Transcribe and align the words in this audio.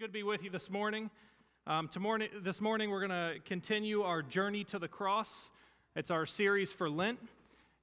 good 0.00 0.06
to 0.06 0.12
be 0.12 0.22
with 0.22 0.42
you 0.42 0.48
this 0.48 0.70
morning. 0.70 1.10
Um, 1.66 1.86
tomorrow, 1.86 2.26
this 2.42 2.58
morning, 2.58 2.88
we're 2.88 3.06
going 3.06 3.34
to 3.34 3.38
continue 3.44 4.00
our 4.00 4.22
journey 4.22 4.64
to 4.64 4.78
the 4.78 4.88
cross. 4.88 5.50
It's 5.94 6.10
our 6.10 6.24
series 6.24 6.72
for 6.72 6.88
Lent. 6.88 7.18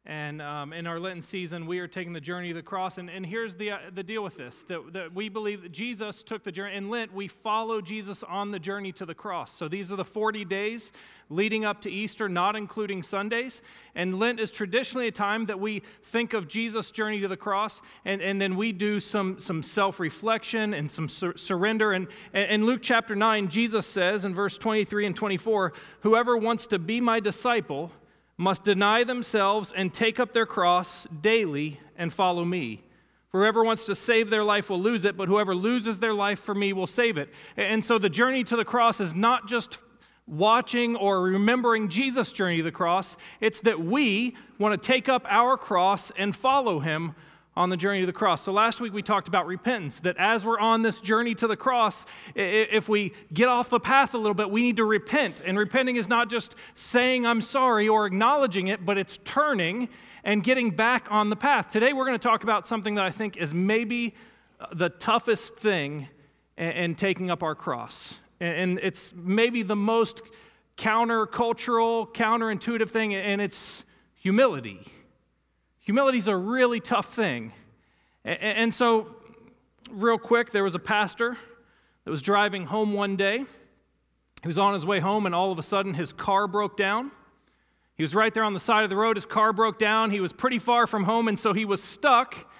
And 0.07 0.41
um, 0.41 0.71
in 0.71 0.88
our 0.88 1.01
Lenten 1.01 1.21
season, 1.21 1.67
we 1.67 1.79
are 1.79 1.88
taking 1.88 2.13
the 2.13 2.21
journey 2.21 2.49
of 2.49 2.55
the 2.55 2.62
cross. 2.62 2.97
And, 2.97 3.09
and 3.09 3.25
here's 3.25 3.55
the, 3.55 3.71
uh, 3.71 3.78
the 3.94 4.04
deal 4.04 4.23
with 4.23 4.37
this 4.37 4.63
that, 4.69 4.94
that 4.94 5.13
we 5.13 5.28
believe 5.28 5.63
that 5.63 5.73
Jesus 5.73 6.23
took 6.23 6.46
the 6.46 6.51
journey. 6.51 6.78
In 6.78 6.89
Lent, 6.89 7.13
we 7.13 7.28
follow 7.28 7.81
Jesus 7.81 8.23
on 8.23 8.51
the 8.51 8.59
journey 8.59 8.94
to 8.94 9.05
the 9.05 9.13
cross. 9.13 9.54
So 9.54 9.67
these 9.67 9.91
are 9.91 9.97
the 9.97 10.05
40 10.05 10.46
days 10.46 10.94
leading 11.29 11.65
up 11.65 11.81
to 11.81 11.91
Easter, 11.91 12.29
not 12.29 12.55
including 12.55 13.04
Sundays. 13.04 13.62
And 13.96 14.17
Lent 14.17 14.40
is 14.40 14.49
traditionally 14.49 15.09
a 15.09 15.12
time 15.12 15.47
that 15.47 15.59
we 15.59 15.81
think 16.02 16.34
of 16.34 16.48
Jesus' 16.48 16.89
journey 16.89 17.20
to 17.20 17.27
the 17.27 17.35
cross, 17.35 17.81
and, 18.05 18.21
and 18.21 18.41
then 18.41 18.55
we 18.55 18.71
do 18.71 19.02
some, 19.02 19.41
some 19.41 19.62
self 19.62 19.99
reflection 19.99 20.73
and 20.73 20.89
some 20.89 21.09
sur- 21.09 21.35
surrender. 21.35 21.91
And 21.91 22.08
in 22.34 22.66
Luke 22.66 22.80
chapter 22.81 23.13
9, 23.13 23.49
Jesus 23.49 23.85
says 23.85 24.24
in 24.24 24.34
verse 24.34 24.58
23 24.58 25.05
and 25.05 25.16
24, 25.18 25.74
Whoever 26.02 26.38
wants 26.38 26.66
to 26.68 26.80
be 26.80 27.02
my 27.02 27.20
disciple, 27.20 27.91
must 28.38 28.64
deny 28.64 29.04
themselves 29.04 29.73
and 29.76 29.94
take 29.94 30.20
up 30.20 30.34
their 30.34 30.46
cross 30.46 31.08
daily 31.22 31.80
and 31.98 32.14
follow 32.14 32.46
me. 32.46 32.84
For 33.30 33.41
whoever 33.41 33.63
wants 33.63 33.86
to 33.86 33.96
save 33.96 34.30
their 34.30 34.44
life 34.44 34.70
will 34.70 34.82
lose 34.82 35.04
it, 35.04 35.18
but 35.18 35.27
whoever 35.27 35.54
loses 35.54 36.00
their 36.00 36.13
life 36.13 36.40
for 36.40 36.55
me 36.55 36.72
will 36.72 36.88
save 36.88 37.18
it. 37.18 37.34
And 37.58 37.84
so 37.84 37.98
the 37.98 38.10
journey 38.10 38.44
to 38.46 38.55
the 38.55 38.63
cross 38.66 39.00
is 39.00 39.13
not 39.13 39.48
just 39.48 39.80
watching 40.27 40.96
or 40.96 41.22
remembering 41.22 41.90
Jesus' 41.90 42.32
journey 42.32 42.58
to 42.58 42.63
the 42.63 42.72
cross, 42.72 43.16
it's 43.40 43.60
that 43.62 43.82
we 43.82 44.36
want 44.60 44.80
to 44.80 44.88
take 44.88 45.10
up 45.10 45.26
our 45.30 45.58
cross 45.58 46.12
and 46.18 46.35
follow 46.35 46.80
him 46.80 47.16
on 47.58 47.70
the 47.70 47.78
journey 47.78 48.02
to 48.02 48.06
the 48.06 48.14
cross. 48.14 48.44
So 48.44 48.52
last 48.52 48.80
week 48.80 48.94
we 48.94 49.02
talked 49.02 49.28
about 49.28 49.48
repentance, 49.48 50.00
that 50.02 50.16
as 50.18 50.46
we're 50.46 50.60
on 50.60 50.84
this 50.84 51.02
journey 51.02 51.34
to 51.36 51.48
the 51.48 51.58
cross, 51.58 52.06
if 52.36 52.88
we 52.88 53.14
get 53.34 53.48
off 53.48 53.70
the 53.70 53.80
path 53.80 54.14
a 54.14 54.18
little 54.18 54.36
bit, 54.36 54.52
we 54.52 54.62
need 54.62 54.78
to 54.78 54.86
repent. 54.86 55.42
And 55.44 55.58
repenting 55.58 55.96
is 55.96 56.08
not 56.08 56.30
just 56.30 56.55
saying 56.76 57.26
I'm 57.26 57.41
sorry 57.41 57.90
or 57.90 58.05
acknowledging 58.05 58.68
it, 58.68 58.86
but 58.86 58.98
it's 58.98 59.18
turning 59.26 59.90
and 60.24 60.44
getting 60.44 60.70
back 60.70 61.08
on 61.10 61.30
the 61.30 61.36
path. 61.36 61.72
Today 61.72 61.94
we're 61.94 62.05
going 62.05 62.20
to 62.20 62.27
talk 62.27 62.44
about 62.44 62.68
something 62.68 62.96
that 62.96 63.05
I 63.05 63.10
think 63.10 63.38
is 63.38 63.54
maybe 63.54 64.14
uh, 64.59 64.67
the 64.73 64.89
toughest 64.89 65.58
thing 65.58 66.09
in 66.58 66.95
taking 66.95 67.31
up 67.31 67.42
our 67.42 67.55
cross. 67.55 68.19
And 68.39 68.80
it's 68.83 69.14
maybe 69.16 69.64
the 69.64 69.75
most 69.75 70.21
countercultural, 70.77 72.14
counterintuitive 72.14 72.89
thing, 72.89 73.16
and 73.16 73.42
it's 73.42 73.83
humility. 74.16 74.86
Humility 75.88 76.17
is 76.17 76.27
a 76.27 76.35
really 76.35 76.81
tough 76.81 77.13
thing. 77.13 77.53
And 78.25 78.73
so, 78.73 79.16
real 79.89 80.17
quick, 80.17 80.52
there 80.52 80.66
was 80.66 80.75
a 80.75 80.80
pastor 80.80 81.38
that 82.03 82.11
was 82.11 82.21
driving 82.21 82.66
home 82.66 82.91
one 82.91 83.16
day. 83.16 83.45
He 84.41 84.47
was 84.49 84.59
on 84.59 84.73
his 84.73 84.85
way 84.85 84.99
home, 84.99 85.25
and 85.25 85.33
all 85.33 85.49
of 85.49 85.58
a 85.58 85.63
sudden, 85.63 85.93
his 85.93 86.11
car 86.11 86.45
broke 86.45 86.75
down. 86.75 87.11
He 87.95 88.03
was 88.03 88.13
right 88.13 88.33
there 88.33 88.43
on 88.43 88.53
the 88.53 88.59
side 88.59 88.83
of 88.83 88.89
the 88.89 88.97
road. 88.97 89.15
His 89.15 89.25
car 89.25 89.53
broke 89.53 89.80
down. 89.80 90.11
He 90.11 90.19
was 90.19 90.33
pretty 90.33 90.59
far 90.59 90.88
from 90.88 91.05
home, 91.05 91.30
and 91.30 91.39
so 91.39 91.53
he 91.53 91.63
was 91.63 91.81
stuck. 91.81 92.52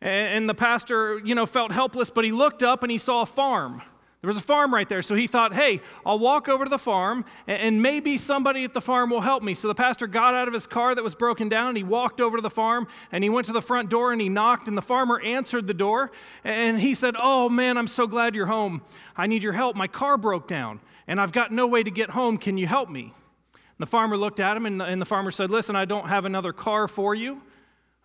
And 0.00 0.48
the 0.48 0.54
pastor, 0.54 1.20
you 1.20 1.36
know, 1.36 1.46
felt 1.46 1.70
helpless, 1.70 2.10
but 2.10 2.24
he 2.24 2.32
looked 2.32 2.64
up 2.64 2.82
and 2.82 2.90
he 2.90 2.98
saw 2.98 3.22
a 3.22 3.26
farm. 3.26 3.82
There 4.24 4.28
was 4.28 4.38
a 4.38 4.40
farm 4.40 4.72
right 4.72 4.88
there, 4.88 5.02
so 5.02 5.14
he 5.14 5.26
thought, 5.26 5.52
hey, 5.52 5.82
I'll 6.06 6.18
walk 6.18 6.48
over 6.48 6.64
to 6.64 6.70
the 6.70 6.78
farm 6.78 7.26
and 7.46 7.82
maybe 7.82 8.16
somebody 8.16 8.64
at 8.64 8.72
the 8.72 8.80
farm 8.80 9.10
will 9.10 9.20
help 9.20 9.42
me. 9.42 9.52
So 9.52 9.68
the 9.68 9.74
pastor 9.74 10.06
got 10.06 10.32
out 10.32 10.48
of 10.48 10.54
his 10.54 10.66
car 10.66 10.94
that 10.94 11.04
was 11.04 11.14
broken 11.14 11.50
down 11.50 11.68
and 11.68 11.76
he 11.76 11.82
walked 11.82 12.22
over 12.22 12.38
to 12.38 12.40
the 12.40 12.48
farm 12.48 12.88
and 13.12 13.22
he 13.22 13.28
went 13.28 13.46
to 13.48 13.52
the 13.52 13.60
front 13.60 13.90
door 13.90 14.12
and 14.12 14.22
he 14.22 14.30
knocked 14.30 14.66
and 14.66 14.78
the 14.78 14.82
farmer 14.82 15.20
answered 15.20 15.66
the 15.66 15.74
door 15.74 16.10
and 16.42 16.80
he 16.80 16.94
said, 16.94 17.16
Oh 17.20 17.50
man, 17.50 17.76
I'm 17.76 17.86
so 17.86 18.06
glad 18.06 18.34
you're 18.34 18.46
home. 18.46 18.80
I 19.14 19.26
need 19.26 19.42
your 19.42 19.52
help. 19.52 19.76
My 19.76 19.88
car 19.88 20.16
broke 20.16 20.48
down 20.48 20.80
and 21.06 21.20
I've 21.20 21.32
got 21.32 21.52
no 21.52 21.66
way 21.66 21.82
to 21.82 21.90
get 21.90 22.08
home. 22.08 22.38
Can 22.38 22.56
you 22.56 22.66
help 22.66 22.88
me? 22.88 23.12
And 23.52 23.62
the 23.78 23.84
farmer 23.84 24.16
looked 24.16 24.40
at 24.40 24.56
him 24.56 24.64
and 24.64 24.80
the, 24.80 24.86
and 24.86 25.02
the 25.02 25.06
farmer 25.06 25.32
said, 25.32 25.50
Listen, 25.50 25.76
I 25.76 25.84
don't 25.84 26.08
have 26.08 26.24
another 26.24 26.54
car 26.54 26.88
for 26.88 27.14
you. 27.14 27.42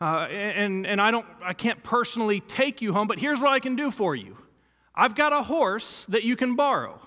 Uh, 0.01 0.27
and, 0.29 0.85
and 0.85 0.99
I, 0.99 1.11
don't, 1.11 1.25
I 1.41 1.53
can't 1.53 1.81
personally 1.81 2.41
take 2.41 2.81
you 2.81 2.91
home, 2.91 3.07
but 3.07 3.19
here's 3.19 3.39
what 3.39 3.53
I 3.53 3.61
can 3.61 3.77
do 3.77 3.89
for 3.89 4.17
you. 4.17 4.35
I've 4.99 5.15
got 5.15 5.31
a 5.31 5.43
horse 5.43 6.05
that 6.09 6.23
you 6.23 6.35
can 6.35 6.57
borrow. 6.57 6.99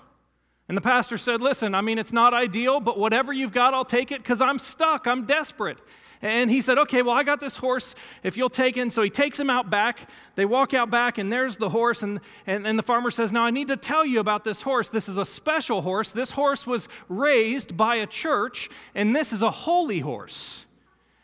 And 0.67 0.75
the 0.75 0.81
pastor 0.81 1.15
said, 1.15 1.41
Listen, 1.41 1.75
I 1.75 1.81
mean, 1.81 1.99
it's 1.99 2.11
not 2.11 2.33
ideal, 2.33 2.79
but 2.79 2.97
whatever 2.97 3.31
you've 3.31 3.53
got, 3.53 3.75
I'll 3.75 3.85
take 3.85 4.11
it 4.11 4.23
because 4.23 4.41
I'm 4.41 4.57
stuck. 4.57 5.05
I'm 5.05 5.25
desperate. 5.25 5.77
And 6.19 6.49
he 6.49 6.59
said, 6.59 6.79
Okay, 6.79 7.03
well, 7.03 7.15
I 7.15 7.21
got 7.21 7.39
this 7.39 7.57
horse 7.57 7.93
if 8.23 8.35
you'll 8.35 8.49
take 8.49 8.77
it. 8.77 8.91
so 8.91 9.03
he 9.03 9.11
takes 9.11 9.39
him 9.39 9.51
out 9.51 9.69
back. 9.69 10.09
They 10.33 10.45
walk 10.45 10.73
out 10.73 10.89
back, 10.89 11.19
and 11.19 11.31
there's 11.31 11.57
the 11.57 11.69
horse. 11.69 12.01
And, 12.01 12.19
and, 12.47 12.65
and 12.65 12.79
the 12.79 12.83
farmer 12.83 13.11
says, 13.11 13.31
Now 13.31 13.43
I 13.43 13.51
need 13.51 13.67
to 13.67 13.77
tell 13.77 14.03
you 14.03 14.19
about 14.19 14.43
this 14.43 14.61
horse. 14.61 14.87
This 14.87 15.07
is 15.07 15.19
a 15.19 15.25
special 15.25 15.83
horse. 15.83 16.11
This 16.11 16.31
horse 16.31 16.65
was 16.65 16.87
raised 17.09 17.77
by 17.77 17.97
a 17.97 18.07
church, 18.07 18.71
and 18.95 19.15
this 19.15 19.31
is 19.31 19.43
a 19.43 19.51
holy 19.51 19.99
horse. 19.99 20.65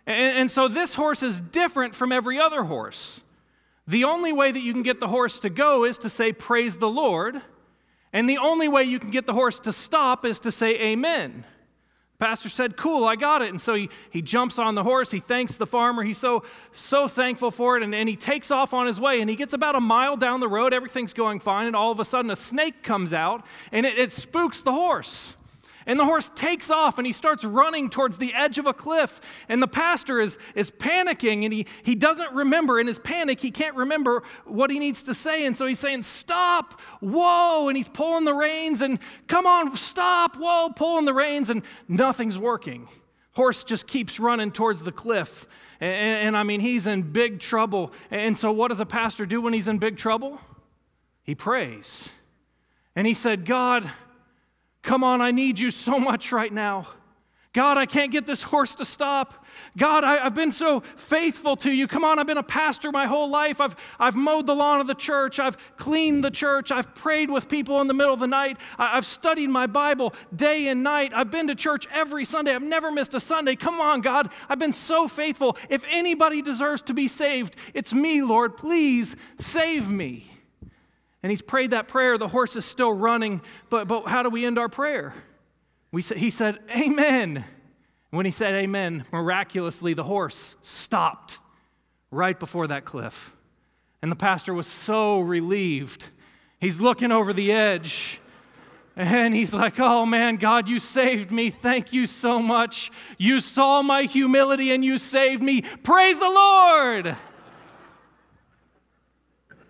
And, 0.06 0.38
and 0.38 0.52
so 0.52 0.68
this 0.68 0.94
horse 0.94 1.24
is 1.24 1.40
different 1.40 1.96
from 1.96 2.12
every 2.12 2.40
other 2.40 2.66
horse. 2.66 3.22
The 3.90 4.04
only 4.04 4.32
way 4.32 4.52
that 4.52 4.60
you 4.60 4.72
can 4.72 4.84
get 4.84 5.00
the 5.00 5.08
horse 5.08 5.40
to 5.40 5.50
go 5.50 5.84
is 5.84 5.98
to 5.98 6.12
say, 6.12 6.32
Praise 6.32 6.78
the 6.78 6.88
Lord. 6.88 7.42
And 8.14 8.30
the 8.30 8.38
only 8.38 8.68
way 8.68 8.84
you 8.84 9.00
can 9.00 9.10
get 9.10 9.26
the 9.26 9.34
horse 9.34 9.58
to 9.62 9.74
stop 9.74 10.26
is 10.26 10.38
to 10.40 10.52
say, 10.52 10.80
Amen. 10.80 11.44
Pastor 12.20 12.50
said, 12.50 12.78
Cool, 12.78 13.04
I 13.04 13.16
got 13.16 13.42
it. 13.42 13.50
And 13.50 13.60
so 13.60 13.74
he, 13.74 13.90
he 14.12 14.22
jumps 14.22 14.60
on 14.60 14.76
the 14.76 14.84
horse. 14.84 15.10
He 15.10 15.20
thanks 15.20 15.56
the 15.56 15.66
farmer. 15.66 16.04
He's 16.04 16.20
so, 16.20 16.44
so 16.72 17.08
thankful 17.08 17.50
for 17.50 17.78
it. 17.78 17.84
And, 17.84 17.96
and 17.96 18.08
he 18.08 18.16
takes 18.16 18.52
off 18.52 18.76
on 18.76 18.86
his 18.86 19.02
way. 19.02 19.22
And 19.22 19.30
he 19.30 19.36
gets 19.36 19.54
about 19.54 19.76
a 19.76 19.82
mile 19.82 20.16
down 20.16 20.40
the 20.40 20.48
road. 20.48 20.72
Everything's 20.72 21.14
going 21.14 21.40
fine. 21.40 21.66
And 21.66 21.76
all 21.76 21.92
of 21.92 22.00
a 22.00 22.06
sudden, 22.06 22.30
a 22.30 22.36
snake 22.36 22.84
comes 22.84 23.12
out 23.12 23.44
and 23.72 23.88
it, 23.88 23.98
it 23.98 24.12
spooks 24.12 24.62
the 24.62 24.74
horse. 24.74 25.36
And 25.90 26.00
the 26.00 26.06
horse 26.06 26.30
takes 26.36 26.70
off 26.70 27.00
and 27.00 27.08
he 27.08 27.12
starts 27.12 27.44
running 27.44 27.90
towards 27.90 28.20
the 28.20 28.32
edge 28.36 28.60
of 28.60 28.68
a 28.68 28.76
cliff. 28.76 29.20
And 29.50 29.60
the 29.60 29.68
pastor 29.68 30.20
is, 30.20 30.38
is 30.54 30.70
panicking 30.70 31.46
and 31.46 31.52
he, 31.52 31.66
he 31.82 31.96
doesn't 31.96 32.32
remember. 32.32 32.80
In 32.80 32.86
his 32.86 33.00
panic, 33.00 33.40
he 33.40 33.50
can't 33.50 33.76
remember 33.76 34.22
what 34.46 34.70
he 34.70 34.78
needs 34.78 35.02
to 35.02 35.16
say. 35.16 35.48
And 35.48 35.58
so 35.58 35.66
he's 35.66 35.80
saying, 35.80 36.04
Stop, 36.04 36.80
whoa. 37.00 37.70
And 37.70 37.76
he's 37.76 37.88
pulling 37.88 38.26
the 38.26 38.36
reins 38.36 38.84
and 38.84 39.00
come 39.26 39.48
on, 39.48 39.76
stop, 39.76 40.36
whoa, 40.36 40.70
pulling 40.76 41.06
the 41.06 41.14
reins. 41.14 41.50
And 41.50 41.64
nothing's 41.88 42.38
working. 42.38 42.88
Horse 43.32 43.64
just 43.64 43.88
keeps 43.88 44.20
running 44.20 44.52
towards 44.52 44.84
the 44.84 44.92
cliff. 44.92 45.48
And, 45.80 45.92
and, 45.92 46.28
and 46.28 46.38
I 46.38 46.44
mean, 46.44 46.60
he's 46.60 46.86
in 46.86 47.02
big 47.02 47.40
trouble. 47.40 47.94
And 48.12 48.38
so, 48.38 48.52
what 48.52 48.68
does 48.68 48.80
a 48.80 48.86
pastor 48.86 49.26
do 49.26 49.42
when 49.42 49.54
he's 49.54 49.68
in 49.68 49.80
big 49.80 49.98
trouble? 49.98 50.40
He 51.24 51.34
prays. 51.34 52.10
And 52.96 53.08
he 53.08 53.16
said, 53.16 53.44
God, 53.44 53.90
Come 54.84 55.04
on, 55.04 55.22
I 55.22 55.32
need 55.32 55.60
you 55.60 55.72
so 55.72 56.00
much 56.00 56.32
right 56.32 56.52
now. 56.52 56.88
God, 57.52 57.80
I 57.80 57.88
can't 57.88 58.12
get 58.12 58.28
this 58.28 58.44
horse 58.44 58.76
to 58.76 58.86
stop. 58.86 59.44
God, 59.76 60.04
I, 60.04 60.18
have 60.18 60.36
been 60.36 60.52
so 60.52 60.82
faithful 60.82 61.56
to 61.58 61.72
you. 61.72 61.88
Come 61.88 62.04
on, 62.04 62.20
I've 62.20 62.28
been 62.28 62.38
a 62.38 62.44
pastor 62.44 62.92
my 62.92 63.08
whole 63.08 63.28
life. 63.28 63.60
I've, 63.60 63.76
I've 64.00 64.16
mowed 64.16 64.46
the 64.46 64.54
lawn 64.54 64.80
of 64.80 64.86
the 64.86 64.94
church. 64.94 65.40
I've 65.40 65.58
cleaned 65.76 66.24
the 66.24 66.30
church. 66.30 66.72
I've 66.72 66.94
prayed 66.94 67.32
with 67.32 67.50
people 67.50 67.82
in 67.82 67.88
the 67.88 67.94
middle 67.96 68.14
of 68.14 68.20
the 68.20 68.28
night. 68.28 68.60
I, 68.78 68.98
I've 68.98 69.06
studied 69.06 69.50
my 69.50 69.66
Bible 69.66 70.14
day 70.36 70.68
and 70.68 70.84
night. 70.84 71.12
I've 71.16 71.32
been 71.32 71.48
to 71.48 71.56
church 71.56 71.88
every 71.92 72.24
Sunday. 72.24 72.54
I've 72.54 72.62
never 72.62 72.92
missed 72.92 73.16
a 73.16 73.20
Sunday. 73.20 73.56
Come 73.56 73.82
on, 73.82 74.02
God, 74.02 74.32
I've 74.48 74.60
been 74.60 74.72
so 74.72 75.08
faithful. 75.08 75.58
If 75.70 75.84
anybody 75.90 76.44
deserves 76.44 76.84
to 76.84 76.94
be 76.94 77.08
saved, 77.08 77.56
it's 77.74 77.94
me, 77.94 78.22
Lord. 78.22 78.58
Please 78.58 79.16
save 79.40 79.90
me. 79.90 80.29
And 81.22 81.32
he's 81.32 81.42
prayed 81.42 81.72
that 81.72 81.88
prayer. 81.88 82.18
The 82.18 82.28
horse 82.28 82.56
is 82.56 82.66
still 82.66 82.94
running, 82.94 83.42
but, 83.70 83.88
but 83.88 84.08
how 84.08 84.24
do 84.24 84.30
we 84.30 84.46
end 84.46 84.58
our 84.58 84.70
prayer? 84.70 85.14
We 85.92 86.02
sa- 86.02 86.16
he 86.16 86.30
said, 86.30 86.60
Amen. 86.70 87.46
When 88.12 88.26
he 88.26 88.32
said 88.32 88.56
amen, 88.56 89.06
miraculously 89.12 89.94
the 89.94 90.04
horse 90.04 90.56
stopped 90.62 91.38
right 92.10 92.40
before 92.40 92.68
that 92.68 92.86
cliff. 92.86 93.34
And 94.02 94.12
the 94.12 94.16
pastor 94.16 94.54
was 94.54 94.66
so 94.66 95.20
relieved. 95.20 96.10
He's 96.60 96.80
looking 96.80 97.12
over 97.12 97.34
the 97.34 97.52
edge 97.52 98.20
and 98.96 99.36
he's 99.36 99.54
like, 99.54 99.80
Oh 99.80 100.06
man, 100.06 100.38
God, 100.38 100.68
you 100.68 100.80
saved 100.80 101.32
me. 101.32 101.52
Thank 101.52 101.94
you 101.94 102.08
so 102.08 102.40
much. 102.40 102.92
You 103.18 103.40
saw 103.40 103.82
my 103.84 104.04
humility 104.04 104.72
and 104.72 104.84
you 104.84 104.98
saved 104.98 105.44
me. 105.44 105.62
Praise 105.62 106.18
the 106.18 106.30
Lord 106.30 107.16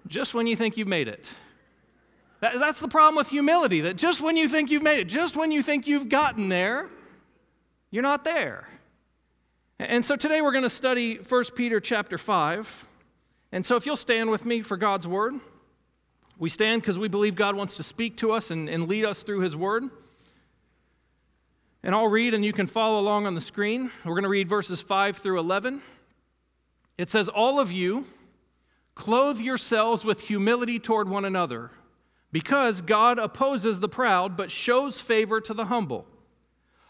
just 0.09 0.33
when 0.33 0.47
you 0.47 0.55
think 0.55 0.75
you've 0.75 0.87
made 0.87 1.07
it. 1.07 1.29
That, 2.41 2.59
that's 2.59 2.79
the 2.79 2.87
problem 2.87 3.15
with 3.15 3.29
humility, 3.29 3.81
that 3.81 3.95
just 3.95 4.21
when 4.21 4.35
you 4.35 4.49
think 4.49 4.71
you've 4.71 4.83
made 4.83 4.99
it, 4.99 5.05
just 5.05 5.35
when 5.35 5.51
you 5.51 5.61
think 5.61 5.87
you've 5.87 6.09
gotten 6.09 6.49
there, 6.49 6.89
you're 7.91 8.03
not 8.03 8.23
there. 8.23 8.67
And 9.77 10.03
so 10.03 10.15
today 10.15 10.41
we're 10.41 10.51
going 10.51 10.63
to 10.63 10.69
study 10.69 11.17
1 11.17 11.43
Peter 11.55 11.79
chapter 11.79 12.17
5. 12.17 12.85
And 13.51 13.65
so 13.65 13.75
if 13.75 13.85
you'll 13.85 13.95
stand 13.95 14.29
with 14.29 14.45
me 14.45 14.61
for 14.61 14.77
God's 14.77 15.07
word, 15.07 15.35
we 16.37 16.49
stand 16.49 16.81
because 16.81 16.97
we 16.97 17.07
believe 17.07 17.35
God 17.35 17.55
wants 17.55 17.75
to 17.77 17.83
speak 17.83 18.17
to 18.17 18.31
us 18.31 18.51
and, 18.51 18.69
and 18.69 18.87
lead 18.87 19.05
us 19.05 19.23
through 19.23 19.41
his 19.41 19.55
word. 19.55 19.85
And 21.83 21.95
I'll 21.95 22.07
read 22.07 22.33
and 22.33 22.43
you 22.43 22.53
can 22.53 22.67
follow 22.67 22.99
along 22.99 23.25
on 23.25 23.35
the 23.35 23.41
screen. 23.41 23.91
We're 24.03 24.13
going 24.13 24.23
to 24.23 24.29
read 24.29 24.49
verses 24.49 24.81
5 24.81 25.17
through 25.17 25.39
11. 25.39 25.81
It 26.97 27.09
says, 27.09 27.29
All 27.29 27.59
of 27.59 27.71
you, 27.71 28.05
Clothe 28.99 29.39
yourselves 29.39 30.03
with 30.03 30.27
humility 30.27 30.77
toward 30.77 31.07
one 31.07 31.23
another. 31.23 31.71
Because 32.33 32.81
God 32.81 33.17
opposes 33.17 33.79
the 33.79 33.87
proud, 33.87 34.35
but 34.35 34.51
shows 34.51 34.99
favor 34.99 35.39
to 35.39 35.53
the 35.53 35.67
humble. 35.67 36.05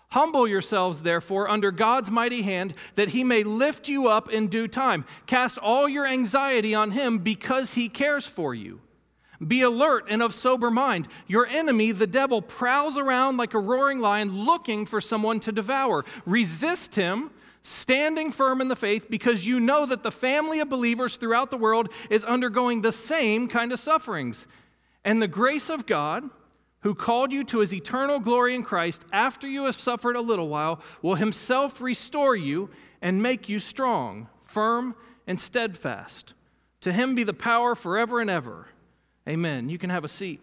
Humble 0.09 0.47
yourselves, 0.47 1.03
therefore, 1.03 1.47
under 1.47 1.69
God's 1.69 2.09
mighty 2.09 2.41
hand, 2.41 2.73
that 2.95 3.09
he 3.09 3.23
may 3.23 3.43
lift 3.43 3.87
you 3.87 4.07
up 4.07 4.27
in 4.27 4.47
due 4.47 4.67
time. 4.67 5.05
Cast 5.27 5.59
all 5.59 5.87
your 5.87 6.07
anxiety 6.07 6.73
on 6.73 6.91
him 6.91 7.19
because 7.19 7.75
he 7.75 7.87
cares 7.87 8.25
for 8.25 8.55
you. 8.55 8.81
Be 9.47 9.61
alert 9.61 10.05
and 10.09 10.23
of 10.23 10.33
sober 10.33 10.71
mind. 10.71 11.07
Your 11.27 11.45
enemy, 11.45 11.91
the 11.91 12.07
devil, 12.07 12.41
prowls 12.41 12.97
around 12.97 13.37
like 13.37 13.53
a 13.53 13.59
roaring 13.59 13.99
lion 13.99 14.45
looking 14.45 14.87
for 14.87 14.99
someone 14.99 15.39
to 15.41 15.51
devour. 15.51 16.03
Resist 16.25 16.95
him, 16.95 17.29
standing 17.61 18.31
firm 18.31 18.61
in 18.61 18.67
the 18.67 18.75
faith, 18.75 19.07
because 19.09 19.45
you 19.45 19.59
know 19.59 19.85
that 19.85 20.03
the 20.03 20.11
family 20.11 20.59
of 20.59 20.69
believers 20.69 21.15
throughout 21.15 21.51
the 21.51 21.57
world 21.57 21.89
is 22.09 22.23
undergoing 22.23 22.81
the 22.81 22.91
same 22.91 23.47
kind 23.47 23.71
of 23.71 23.79
sufferings. 23.79 24.45
And 25.03 25.21
the 25.21 25.27
grace 25.27 25.69
of 25.69 25.85
God, 25.85 26.29
who 26.81 26.95
called 26.95 27.31
you 27.31 27.43
to 27.45 27.59
his 27.59 27.73
eternal 27.73 28.19
glory 28.19 28.55
in 28.55 28.63
Christ, 28.63 29.03
after 29.11 29.47
you 29.47 29.65
have 29.65 29.75
suffered 29.75 30.15
a 30.15 30.21
little 30.21 30.47
while, 30.47 30.81
will 31.01 31.15
himself 31.15 31.81
restore 31.81 32.35
you 32.35 32.69
and 33.01 33.21
make 33.21 33.49
you 33.49 33.59
strong, 33.59 34.29
firm, 34.41 34.95
and 35.27 35.39
steadfast. 35.39 36.33
To 36.81 36.93
him 36.93 37.15
be 37.15 37.23
the 37.23 37.33
power 37.33 37.75
forever 37.75 38.21
and 38.21 38.29
ever. 38.29 38.67
Amen. 39.27 39.69
You 39.69 39.77
can 39.77 39.89
have 39.89 40.03
a 40.03 40.09
seat. 40.09 40.41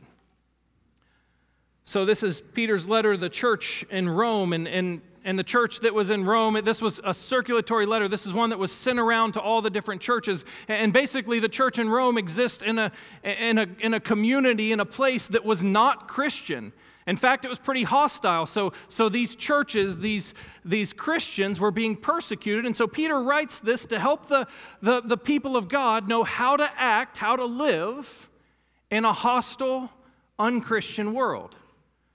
So, 1.84 2.04
this 2.04 2.22
is 2.22 2.40
Peter's 2.40 2.88
letter 2.88 3.14
to 3.14 3.20
the 3.20 3.28
church 3.28 3.84
in 3.90 4.08
Rome, 4.08 4.52
and, 4.52 4.66
and 4.66 5.00
and 5.26 5.36
the 5.36 5.44
church 5.44 5.80
that 5.80 5.92
was 5.92 6.08
in 6.08 6.24
Rome, 6.24 6.58
this 6.64 6.80
was 6.80 7.00
a 7.02 7.12
circulatory 7.12 7.84
letter. 7.84 8.06
This 8.06 8.26
is 8.26 8.32
one 8.32 8.50
that 8.50 8.60
was 8.60 8.70
sent 8.70 9.00
around 9.00 9.32
to 9.32 9.40
all 9.40 9.60
the 9.60 9.70
different 9.70 10.00
churches. 10.00 10.44
And 10.68 10.92
basically, 10.92 11.40
the 11.40 11.48
church 11.48 11.80
in 11.80 11.90
Rome 11.90 12.16
exists 12.16 12.62
in 12.62 12.78
a, 12.78 12.92
in 13.24 13.58
a, 13.58 13.66
in 13.80 13.92
a 13.92 13.98
community, 13.98 14.70
in 14.70 14.78
a 14.78 14.86
place 14.86 15.26
that 15.26 15.44
was 15.44 15.64
not 15.64 16.06
Christian. 16.06 16.72
In 17.08 17.16
fact, 17.16 17.44
it 17.44 17.48
was 17.48 17.58
pretty 17.58 17.82
hostile. 17.82 18.46
So, 18.46 18.72
so 18.88 19.08
these 19.08 19.34
churches, 19.34 19.98
these, 19.98 20.32
these 20.64 20.92
Christians 20.92 21.58
were 21.58 21.72
being 21.72 21.96
persecuted. 21.96 22.64
And 22.64 22.76
so 22.76 22.86
Peter 22.86 23.20
writes 23.20 23.58
this 23.58 23.84
to 23.86 23.98
help 23.98 24.26
the, 24.26 24.46
the, 24.80 25.00
the 25.00 25.16
people 25.16 25.56
of 25.56 25.66
God 25.66 26.06
know 26.06 26.22
how 26.22 26.56
to 26.56 26.70
act, 26.76 27.16
how 27.16 27.34
to 27.34 27.44
live 27.44 28.28
in 28.92 29.04
a 29.04 29.12
hostile, 29.12 29.90
unchristian 30.38 31.12
world. 31.12 31.56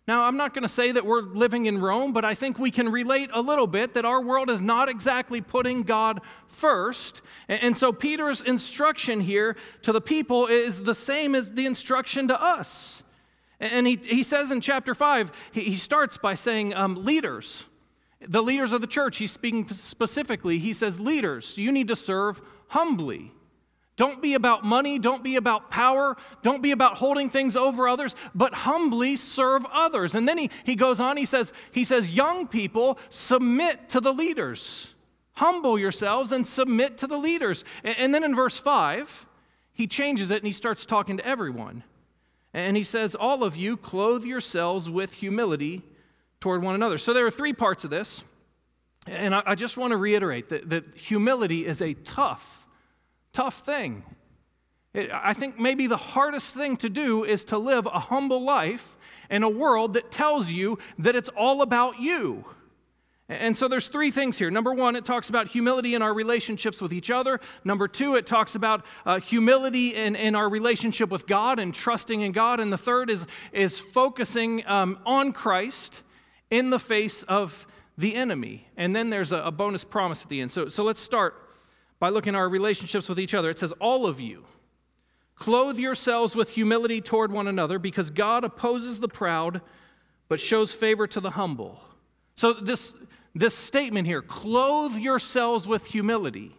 Now, 0.07 0.23
I'm 0.23 0.35
not 0.35 0.53
going 0.53 0.63
to 0.63 0.69
say 0.69 0.91
that 0.91 1.05
we're 1.05 1.21
living 1.21 1.67
in 1.67 1.79
Rome, 1.79 2.11
but 2.11 2.25
I 2.25 2.33
think 2.33 2.57
we 2.57 2.71
can 2.71 2.89
relate 2.89 3.29
a 3.33 3.41
little 3.41 3.67
bit 3.67 3.93
that 3.93 4.03
our 4.03 4.21
world 4.21 4.49
is 4.49 4.59
not 4.59 4.89
exactly 4.89 5.41
putting 5.41 5.83
God 5.83 6.21
first. 6.47 7.21
And 7.47 7.77
so, 7.77 7.93
Peter's 7.93 8.41
instruction 8.41 9.21
here 9.21 9.55
to 9.83 9.91
the 9.91 10.01
people 10.01 10.47
is 10.47 10.83
the 10.83 10.95
same 10.95 11.35
as 11.35 11.51
the 11.51 11.67
instruction 11.67 12.27
to 12.29 12.41
us. 12.41 13.03
And 13.59 13.85
he, 13.85 13.99
he 14.03 14.23
says 14.23 14.49
in 14.49 14.59
chapter 14.59 14.95
5, 14.95 15.31
he, 15.51 15.75
starts 15.75 16.17
by 16.17 16.33
saying, 16.33 16.73
um, 16.73 17.05
leaders, 17.05 17.65
the 18.19 18.41
leaders 18.41 18.73
of 18.73 18.81
the 18.81 18.87
church, 18.87 19.17
he's 19.17 19.31
speaking 19.31 19.69
specifically. 19.69 20.57
He 20.57 20.73
says, 20.73 20.99
leaders, 20.99 21.59
you 21.59 21.71
need 21.71 21.87
to 21.89 21.95
serve 21.95 22.41
humbly. 22.69 23.33
Don't 23.97 24.21
be 24.21 24.33
about 24.33 24.63
money. 24.63 24.97
Don't 24.99 25.23
be 25.23 25.35
about 25.35 25.69
power. 25.69 26.15
Don't 26.41 26.61
be 26.61 26.71
about 26.71 26.95
holding 26.95 27.29
things 27.29 27.55
over 27.55 27.87
others, 27.87 28.15
but 28.33 28.53
humbly 28.53 29.15
serve 29.15 29.65
others. 29.71 30.15
And 30.15 30.27
then 30.27 30.37
he, 30.37 30.49
he 30.65 30.75
goes 30.75 30.99
on, 30.99 31.17
he 31.17 31.25
says, 31.25 31.51
he 31.71 31.83
says, 31.83 32.11
young 32.11 32.47
people, 32.47 32.97
submit 33.09 33.89
to 33.89 33.99
the 33.99 34.13
leaders. 34.13 34.93
Humble 35.33 35.77
yourselves 35.77 36.31
and 36.31 36.47
submit 36.47 36.97
to 36.99 37.07
the 37.07 37.17
leaders. 37.17 37.63
And, 37.83 37.95
and 37.97 38.15
then 38.15 38.23
in 38.23 38.35
verse 38.35 38.57
5, 38.57 39.25
he 39.73 39.87
changes 39.87 40.31
it 40.31 40.37
and 40.37 40.45
he 40.45 40.53
starts 40.53 40.85
talking 40.85 41.17
to 41.17 41.25
everyone. 41.25 41.83
And 42.53 42.75
he 42.75 42.83
says, 42.83 43.15
All 43.15 43.43
of 43.43 43.55
you 43.55 43.77
clothe 43.77 44.25
yourselves 44.25 44.89
with 44.89 45.13
humility 45.15 45.83
toward 46.39 46.61
one 46.61 46.75
another. 46.75 46.97
So 46.97 47.13
there 47.13 47.25
are 47.25 47.31
three 47.31 47.53
parts 47.53 47.83
of 47.83 47.89
this. 47.89 48.23
And 49.07 49.33
I, 49.33 49.43
I 49.45 49.55
just 49.55 49.77
want 49.77 49.91
to 49.91 49.97
reiterate 49.97 50.49
that, 50.49 50.69
that 50.69 50.95
humility 50.95 51.65
is 51.65 51.81
a 51.81 51.93
tough 51.93 52.60
tough 53.33 53.59
thing. 53.59 54.03
It, 54.93 55.09
I 55.13 55.33
think 55.33 55.57
maybe 55.59 55.87
the 55.87 55.97
hardest 55.97 56.53
thing 56.53 56.77
to 56.77 56.89
do 56.89 57.23
is 57.23 57.43
to 57.45 57.57
live 57.57 57.85
a 57.85 57.99
humble 57.99 58.43
life 58.43 58.97
in 59.29 59.43
a 59.43 59.49
world 59.49 59.93
that 59.93 60.11
tells 60.11 60.51
you 60.51 60.77
that 60.99 61.15
it's 61.15 61.29
all 61.29 61.61
about 61.61 61.99
you. 61.99 62.45
And 63.29 63.57
so 63.57 63.69
there's 63.69 63.87
three 63.87 64.11
things 64.11 64.37
here. 64.37 64.51
Number 64.51 64.73
one, 64.73 64.97
it 64.97 65.05
talks 65.05 65.29
about 65.29 65.47
humility 65.47 65.95
in 65.95 66.01
our 66.01 66.13
relationships 66.13 66.81
with 66.81 66.91
each 66.91 67.09
other. 67.09 67.39
Number 67.63 67.87
two, 67.87 68.15
it 68.15 68.25
talks 68.25 68.55
about 68.55 68.85
uh, 69.05 69.21
humility 69.21 69.95
in, 69.95 70.17
in 70.17 70.35
our 70.35 70.49
relationship 70.49 71.09
with 71.09 71.27
God 71.27 71.57
and 71.57 71.73
trusting 71.73 72.19
in 72.19 72.33
God. 72.33 72.59
And 72.59 72.73
the 72.73 72.77
third 72.77 73.09
is, 73.09 73.25
is 73.53 73.79
focusing 73.79 74.67
um, 74.67 74.99
on 75.05 75.31
Christ 75.31 76.03
in 76.49 76.71
the 76.71 76.79
face 76.79 77.23
of 77.23 77.65
the 77.97 78.15
enemy. 78.15 78.67
And 78.75 78.93
then 78.93 79.09
there's 79.09 79.31
a, 79.31 79.37
a 79.37 79.51
bonus 79.51 79.85
promise 79.85 80.23
at 80.23 80.27
the 80.27 80.41
end. 80.41 80.51
So, 80.51 80.67
so 80.67 80.83
let's 80.83 80.99
start 80.99 81.50
by 82.01 82.09
looking 82.09 82.33
at 82.33 82.39
our 82.39 82.49
relationships 82.49 83.07
with 83.07 83.19
each 83.19 83.35
other. 83.35 83.51
It 83.51 83.59
says, 83.59 83.71
All 83.73 84.07
of 84.07 84.19
you, 84.19 84.43
clothe 85.35 85.77
yourselves 85.77 86.35
with 86.35 86.49
humility 86.49 86.99
toward 86.99 87.31
one 87.31 87.47
another, 87.47 87.77
because 87.77 88.09
God 88.09 88.43
opposes 88.43 88.99
the 88.99 89.07
proud, 89.07 89.61
but 90.27 90.41
shows 90.41 90.73
favor 90.73 91.05
to 91.05 91.19
the 91.19 91.29
humble. 91.31 91.79
So, 92.35 92.53
this, 92.53 92.95
this 93.35 93.53
statement 93.53 94.07
here, 94.07 94.23
clothe 94.23 94.97
yourselves 94.97 95.67
with 95.67 95.85
humility. 95.85 96.55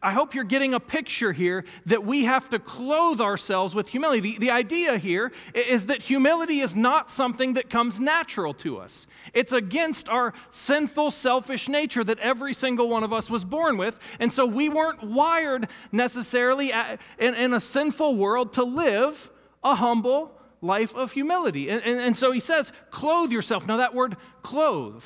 I 0.00 0.12
hope 0.12 0.32
you're 0.32 0.44
getting 0.44 0.74
a 0.74 0.80
picture 0.80 1.32
here 1.32 1.64
that 1.86 2.04
we 2.04 2.24
have 2.24 2.48
to 2.50 2.60
clothe 2.60 3.20
ourselves 3.20 3.74
with 3.74 3.88
humility. 3.88 4.20
The, 4.20 4.38
the, 4.38 4.50
idea 4.52 4.96
here 4.96 5.32
is 5.54 5.86
that 5.86 6.02
humility 6.02 6.60
is 6.60 6.76
not 6.76 7.10
something 7.10 7.54
that 7.54 7.68
comes 7.68 7.98
natural 7.98 8.54
to 8.54 8.78
us, 8.78 9.06
it's 9.34 9.52
against 9.52 10.08
our 10.08 10.34
sinful, 10.50 11.10
selfish 11.10 11.68
nature 11.68 12.04
that 12.04 12.18
every 12.20 12.54
single 12.54 12.88
one 12.88 13.02
of 13.02 13.12
us 13.12 13.28
was 13.28 13.44
born 13.44 13.76
with. 13.76 13.98
And 14.20 14.32
so 14.32 14.46
we 14.46 14.68
weren't 14.68 15.02
wired 15.02 15.68
necessarily 15.90 16.72
in, 17.18 17.34
in 17.34 17.52
a 17.52 17.60
sinful 17.60 18.16
world 18.16 18.52
to 18.54 18.62
live 18.62 19.30
a 19.64 19.74
humble 19.74 20.32
life 20.60 20.94
of 20.94 21.12
humility. 21.12 21.68
And, 21.70 21.82
and, 21.82 22.00
and 22.00 22.16
so 22.16 22.30
he 22.30 22.40
says, 22.40 22.72
clothe 22.90 23.32
yourself. 23.32 23.66
Now, 23.66 23.76
that 23.78 23.94
word 23.94 24.16
clothe, 24.42 25.04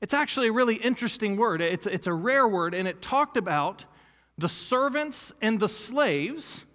it's 0.00 0.14
actually 0.14 0.48
a 0.48 0.52
really 0.52 0.76
interesting 0.76 1.36
word. 1.36 1.60
It's, 1.60 1.86
it's 1.86 2.06
a 2.06 2.12
rare 2.12 2.46
word, 2.46 2.74
and 2.74 2.88
it 2.88 3.00
talked 3.00 3.36
about 3.36 3.84
the 4.42 4.48
servants 4.48 5.32
and 5.40 5.58
the 5.58 5.68
slaves, 5.68 6.66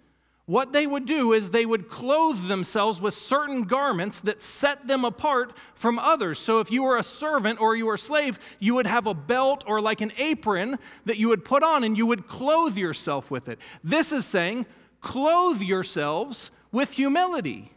what 0.46 0.72
they 0.72 0.86
would 0.86 1.04
do 1.04 1.34
is 1.34 1.50
they 1.50 1.66
would 1.66 1.90
clothe 1.90 2.48
themselves 2.48 3.02
with 3.02 3.12
certain 3.12 3.62
garments 3.62 4.18
that 4.20 4.42
set 4.42 4.86
them 4.86 5.04
apart 5.04 5.52
from 5.74 5.98
others. 5.98 6.38
So 6.38 6.58
if 6.58 6.70
you 6.70 6.82
were 6.82 6.96
a 6.96 7.02
servant 7.02 7.60
or 7.60 7.76
you 7.76 7.84
were 7.84 7.94
a 7.94 7.98
slave, 7.98 8.38
you 8.58 8.74
would 8.74 8.86
have 8.86 9.06
a 9.06 9.12
belt 9.12 9.62
or 9.66 9.82
like 9.82 10.00
an 10.00 10.12
apron 10.16 10.78
that 11.04 11.18
you 11.18 11.28
would 11.28 11.44
put 11.44 11.62
on 11.62 11.84
and 11.84 11.98
you 11.98 12.06
would 12.06 12.26
clothe 12.26 12.78
yourself 12.78 13.30
with 13.30 13.48
it. 13.50 13.60
This 13.84 14.10
is 14.10 14.24
saying, 14.24 14.64
clothe 15.02 15.60
yourselves 15.60 16.50
with 16.72 16.92
humility. 16.92 17.72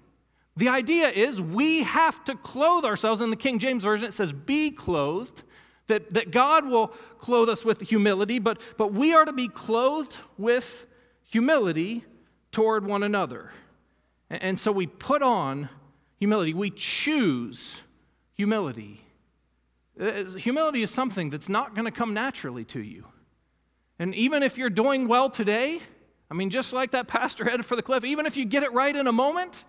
The 0.56 0.70
idea 0.70 1.10
is 1.10 1.42
we 1.42 1.84
have 1.84 2.24
to 2.24 2.36
clothe 2.36 2.86
ourselves. 2.86 3.20
In 3.20 3.30
the 3.30 3.36
King 3.36 3.60
James 3.60 3.84
Version, 3.84 4.08
it 4.08 4.14
says, 4.14 4.32
be 4.32 4.72
clothed 4.72 5.44
that, 5.92 6.14
that 6.14 6.32
God 6.32 6.66
will 6.66 6.88
clothe 7.20 7.50
us 7.50 7.66
with 7.66 7.82
humility, 7.82 8.40
but, 8.40 8.60
but 8.78 8.94
we 8.94 9.14
are 9.14 9.26
to 9.26 9.34
be 9.34 9.48
clothed 9.48 10.18
with 10.38 10.88
humility 11.30 12.06
toward 12.52 12.86
one 12.86 13.04
another. 13.04 13.52
And, 14.30 14.42
and 14.42 14.60
so 14.60 14.72
we 14.72 14.88
put 14.88 15.22
on 15.22 15.70
humility, 16.18 16.54
we 16.54 16.72
choose 16.72 17.76
humility. 18.34 19.02
Uh, 20.00 20.24
humility 20.38 20.82
is 20.82 20.90
something 20.90 21.30
that's 21.30 21.50
not 21.50 21.76
going 21.76 21.86
to 21.86 21.92
come 21.92 22.14
naturally 22.14 22.64
to 22.66 22.82
you. 22.82 23.06
And 24.00 24.16
even 24.16 24.44
if 24.44 24.58
you're 24.58 24.70
doing 24.70 25.08
well 25.10 25.30
today, 25.30 25.82
I 26.30 26.34
mean, 26.34 26.50
just 26.50 26.72
like 26.72 26.92
that 26.92 27.08
pastor 27.08 27.44
headed 27.50 27.66
for 27.66 27.76
the 27.76 27.84
cliff, 27.84 28.06
even 28.06 28.26
if 28.26 28.38
you 28.38 28.46
get 28.46 28.64
it 28.64 28.72
right 28.72 28.96
in 28.96 29.08
a 29.08 29.12
moment, 29.12 29.66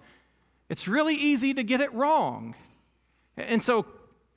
it's 0.69 0.87
really 0.87 1.17
easy 1.17 1.53
to 1.53 1.65
get 1.65 1.81
it 1.81 1.93
wrong. 1.93 2.55
And 3.37 3.61
so 3.63 3.87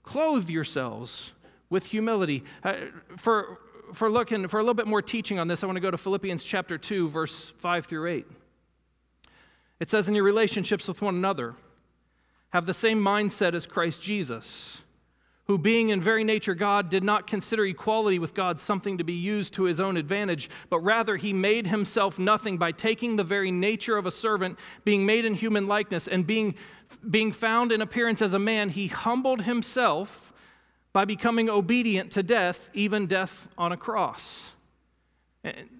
clothe 0.01 0.49
yourselves 0.49 1.31
with 1.69 1.85
humility. 1.85 2.43
Uh, 2.63 2.75
for, 3.17 3.59
for 3.93 4.09
looking 4.09 4.47
for 4.47 4.59
a 4.59 4.63
little 4.63 4.73
bit 4.73 4.87
more 4.87 5.01
teaching 5.01 5.39
on 5.39 5.47
this, 5.47 5.63
I 5.63 5.65
want 5.65 5.77
to 5.77 5.81
go 5.81 5.91
to 5.91 5.97
Philippians 5.97 6.43
chapter 6.43 6.77
2, 6.77 7.09
verse 7.09 7.53
5 7.57 7.85
through 7.85 8.07
8. 8.07 8.27
It 9.79 9.89
says, 9.89 10.07
In 10.07 10.15
your 10.15 10.23
relationships 10.23 10.87
with 10.87 11.01
one 11.01 11.15
another, 11.15 11.55
have 12.49 12.65
the 12.65 12.73
same 12.73 13.03
mindset 13.03 13.53
as 13.53 13.65
Christ 13.65 14.01
Jesus, 14.01 14.81
who, 15.47 15.57
being 15.57 15.89
in 15.89 16.01
very 16.01 16.23
nature 16.23 16.55
God, 16.55 16.89
did 16.89 17.03
not 17.03 17.27
consider 17.27 17.65
equality 17.65 18.17
with 18.17 18.33
God 18.33 18.59
something 18.59 18.97
to 18.97 19.03
be 19.03 19.13
used 19.13 19.53
to 19.55 19.63
his 19.63 19.79
own 19.79 19.97
advantage, 19.97 20.49
but 20.69 20.79
rather 20.79 21.17
he 21.17 21.33
made 21.33 21.67
himself 21.67 22.17
nothing 22.17 22.57
by 22.57 22.71
taking 22.71 23.15
the 23.15 23.23
very 23.23 23.51
nature 23.51 23.97
of 23.97 24.05
a 24.05 24.11
servant, 24.11 24.57
being 24.85 25.05
made 25.05 25.25
in 25.25 25.35
human 25.35 25.67
likeness, 25.67 26.07
and 26.07 26.25
being, 26.25 26.55
being 27.09 27.31
found 27.31 27.71
in 27.71 27.81
appearance 27.81 28.21
as 28.21 28.33
a 28.33 28.39
man, 28.39 28.69
he 28.69 28.87
humbled 28.87 29.41
himself 29.41 30.31
by 30.95 31.03
becoming 31.03 31.49
obedient 31.49 32.09
to 32.09 32.23
death, 32.23 32.69
even 32.73 33.05
death 33.05 33.49
on 33.57 33.73
a 33.73 33.75
cross. 33.75 34.53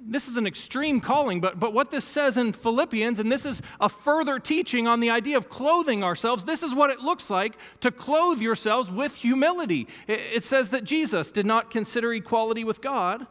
This 0.06 0.28
is 0.28 0.36
an 0.36 0.46
extreme 0.46 1.00
calling, 1.00 1.40
but, 1.40 1.58
but 1.58 1.72
what 1.72 1.90
this 1.90 2.04
says 2.04 2.36
in 2.36 2.52
Philippians, 2.52 3.18
and 3.18 3.32
this 3.32 3.46
is 3.46 3.62
a 3.80 3.88
further 3.88 4.40
teaching 4.40 4.90
on 4.90 5.00
the 5.00 5.10
idea 5.10 5.38
of 5.38 5.48
clothing 5.48 6.04
ourselves, 6.04 6.44
this 6.44 6.62
is 6.62 6.76
what 6.76 6.90
it 6.90 7.00
looks 7.00 7.30
like 7.30 7.54
to 7.80 7.92
clothe 7.92 8.42
yourselves 8.42 8.92
with 8.92 9.16
humility. 9.16 9.88
It, 10.06 10.20
it 10.34 10.44
says 10.44 10.68
that 10.72 10.84
Jesus 10.84 11.32
did 11.32 11.46
not 11.46 11.72
consider 11.72 12.14
equality 12.14 12.66
with 12.66 12.82
God 12.82 13.26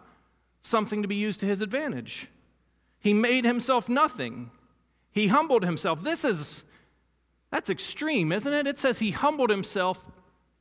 something 0.62 1.02
to 1.02 1.08
be 1.08 1.16
used 1.16 1.38
to 1.40 1.46
his 1.46 1.60
advantage. 1.60 2.28
He 2.98 3.12
made 3.12 3.44
himself 3.44 3.90
nothing. 3.90 4.50
He 5.12 5.26
humbled 5.26 5.64
himself. 5.64 6.02
This 6.02 6.24
is, 6.24 6.62
that's 7.50 7.68
extreme, 7.68 8.32
isn't 8.32 8.54
it? 8.54 8.66
It 8.66 8.78
says 8.78 9.00
he 9.00 9.10
humbled 9.10 9.50
himself 9.50 10.10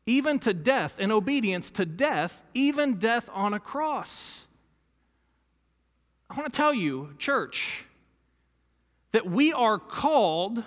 even 0.05 0.39
to 0.39 0.53
death, 0.53 0.99
in 0.99 1.11
obedience 1.11 1.71
to 1.71 1.85
death, 1.85 2.43
even 2.53 2.95
death 2.95 3.29
on 3.33 3.53
a 3.53 3.59
cross. 3.59 4.45
I 6.29 6.35
want 6.35 6.51
to 6.51 6.57
tell 6.57 6.73
you, 6.73 7.13
church, 7.17 7.85
that 9.11 9.29
we 9.29 9.53
are 9.53 9.77
called 9.77 10.63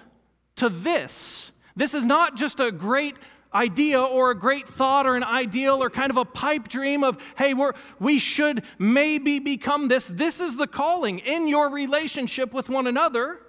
to 0.56 0.68
this. 0.68 1.50
This 1.74 1.92
is 1.92 2.06
not 2.06 2.36
just 2.36 2.60
a 2.60 2.70
great 2.70 3.16
idea 3.52 4.00
or 4.00 4.30
a 4.30 4.38
great 4.38 4.68
thought 4.68 5.06
or 5.06 5.16
an 5.16 5.24
ideal 5.24 5.82
or 5.82 5.90
kind 5.90 6.10
of 6.10 6.16
a 6.16 6.24
pipe 6.24 6.68
dream 6.68 7.02
of, 7.02 7.18
hey, 7.36 7.54
we're, 7.54 7.72
we 7.98 8.18
should 8.18 8.62
maybe 8.78 9.38
become 9.38 9.88
this. 9.88 10.06
This 10.06 10.40
is 10.40 10.56
the 10.56 10.66
calling 10.66 11.18
in 11.18 11.48
your 11.48 11.68
relationship 11.68 12.52
with 12.52 12.68
one 12.68 12.86
another. 12.86 13.40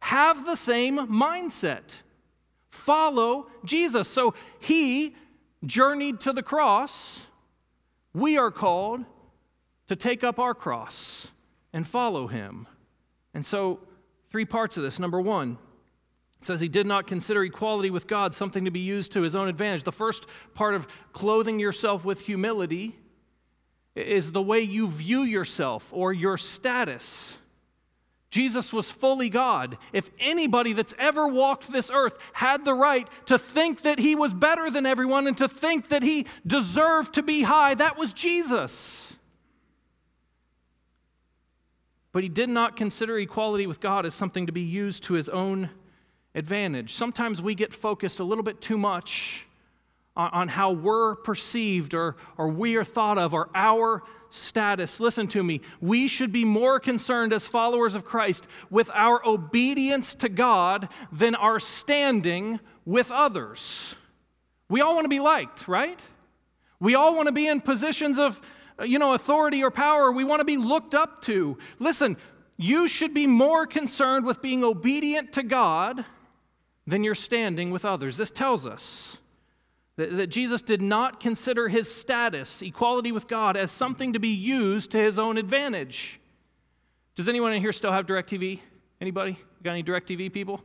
Have 0.00 0.46
the 0.46 0.56
same 0.56 0.98
mindset. 1.08 1.82
Follow 2.70 3.48
Jesus. 3.64 4.08
So 4.08 4.34
he 4.60 5.16
journeyed 5.66 6.20
to 6.20 6.32
the 6.32 6.42
cross. 6.42 7.26
We 8.14 8.38
are 8.38 8.50
called 8.50 9.04
to 9.88 9.96
take 9.96 10.24
up 10.24 10.38
our 10.38 10.54
cross 10.54 11.28
and 11.72 11.86
follow 11.86 12.26
him. 12.26 12.66
And 13.34 13.44
so, 13.44 13.80
three 14.30 14.44
parts 14.44 14.76
of 14.76 14.82
this. 14.82 14.98
Number 14.98 15.20
one, 15.20 15.58
it 16.38 16.44
says 16.44 16.60
he 16.60 16.68
did 16.68 16.86
not 16.86 17.06
consider 17.06 17.44
equality 17.44 17.90
with 17.90 18.06
God 18.06 18.34
something 18.34 18.64
to 18.64 18.70
be 18.70 18.80
used 18.80 19.12
to 19.12 19.22
his 19.22 19.34
own 19.34 19.48
advantage. 19.48 19.84
The 19.84 19.92
first 19.92 20.26
part 20.54 20.74
of 20.74 20.86
clothing 21.12 21.58
yourself 21.58 22.04
with 22.04 22.22
humility 22.22 22.96
is 23.94 24.32
the 24.32 24.42
way 24.42 24.60
you 24.60 24.88
view 24.88 25.22
yourself 25.22 25.90
or 25.92 26.12
your 26.12 26.36
status. 26.36 27.38
Jesus 28.30 28.72
was 28.72 28.90
fully 28.90 29.28
God. 29.28 29.78
If 29.92 30.10
anybody 30.18 30.72
that's 30.72 30.94
ever 30.98 31.28
walked 31.28 31.70
this 31.70 31.90
earth 31.90 32.18
had 32.32 32.64
the 32.64 32.74
right 32.74 33.08
to 33.26 33.38
think 33.38 33.82
that 33.82 33.98
he 33.98 34.14
was 34.14 34.32
better 34.32 34.70
than 34.70 34.84
everyone 34.84 35.26
and 35.26 35.38
to 35.38 35.48
think 35.48 35.88
that 35.88 36.02
he 36.02 36.26
deserved 36.46 37.14
to 37.14 37.22
be 37.22 37.42
high, 37.42 37.74
that 37.74 37.96
was 37.96 38.12
Jesus. 38.12 39.16
But 42.12 42.22
he 42.22 42.28
did 42.28 42.48
not 42.48 42.76
consider 42.76 43.18
equality 43.18 43.66
with 43.66 43.80
God 43.80 44.06
as 44.06 44.14
something 44.14 44.46
to 44.46 44.52
be 44.52 44.62
used 44.62 45.04
to 45.04 45.14
his 45.14 45.28
own 45.28 45.70
advantage. 46.34 46.94
Sometimes 46.94 47.40
we 47.40 47.54
get 47.54 47.72
focused 47.72 48.18
a 48.18 48.24
little 48.24 48.44
bit 48.44 48.60
too 48.60 48.78
much 48.78 49.46
on, 50.16 50.30
on 50.32 50.48
how 50.48 50.72
we're 50.72 51.16
perceived 51.16 51.94
or, 51.94 52.16
or 52.36 52.48
we 52.48 52.76
are 52.76 52.84
thought 52.84 53.18
of 53.18 53.34
or 53.34 53.50
our 53.54 54.02
status. 54.30 54.98
Listen 54.98 55.28
to 55.28 55.42
me. 55.42 55.60
We 55.80 56.08
should 56.08 56.32
be 56.32 56.44
more 56.44 56.80
concerned 56.80 57.32
as 57.32 57.46
followers 57.46 57.94
of 57.94 58.04
Christ 58.04 58.46
with 58.70 58.90
our 58.94 59.24
obedience 59.26 60.14
to 60.14 60.28
God 60.28 60.88
than 61.12 61.34
our 61.34 61.58
standing 61.58 62.60
with 62.84 63.10
others. 63.10 63.94
We 64.68 64.80
all 64.80 64.94
want 64.94 65.04
to 65.04 65.10
be 65.10 65.20
liked, 65.20 65.68
right? 65.68 66.00
We 66.80 66.94
all 66.94 67.14
want 67.14 67.26
to 67.26 67.32
be 67.32 67.46
in 67.46 67.60
positions 67.60 68.18
of 68.18 68.40
you 68.84 68.98
know, 68.98 69.14
authority 69.14 69.62
or 69.62 69.70
power 69.70 70.12
we 70.12 70.24
want 70.24 70.40
to 70.40 70.44
be 70.44 70.56
looked 70.56 70.94
up 70.94 71.22
to. 71.22 71.56
Listen, 71.78 72.16
you 72.56 72.88
should 72.88 73.14
be 73.14 73.26
more 73.26 73.66
concerned 73.66 74.26
with 74.26 74.42
being 74.42 74.64
obedient 74.64 75.32
to 75.34 75.42
God 75.42 76.04
than 76.86 77.04
your 77.04 77.14
standing 77.14 77.70
with 77.70 77.84
others. 77.84 78.16
This 78.16 78.30
tells 78.30 78.66
us 78.66 79.18
that, 79.96 80.26
Jesus 80.28 80.62
did 80.62 80.82
not 80.82 81.20
consider 81.20 81.68
his 81.68 81.92
status, 81.92 82.62
equality 82.62 83.12
with 83.12 83.28
God, 83.28 83.56
as 83.56 83.70
something 83.70 84.12
to 84.12 84.18
be 84.18 84.28
used 84.28 84.90
to 84.90 84.98
his 84.98 85.18
own 85.18 85.38
advantage. 85.38 86.20
Does 87.14 87.28
anyone 87.28 87.52
in 87.52 87.60
here 87.60 87.72
still 87.72 87.92
have 87.92 88.06
DirecTV? 88.06 88.60
Anybody? 89.00 89.38
Got 89.62 89.72
any 89.72 89.82
DirecTV 89.82 90.32
people? 90.32 90.60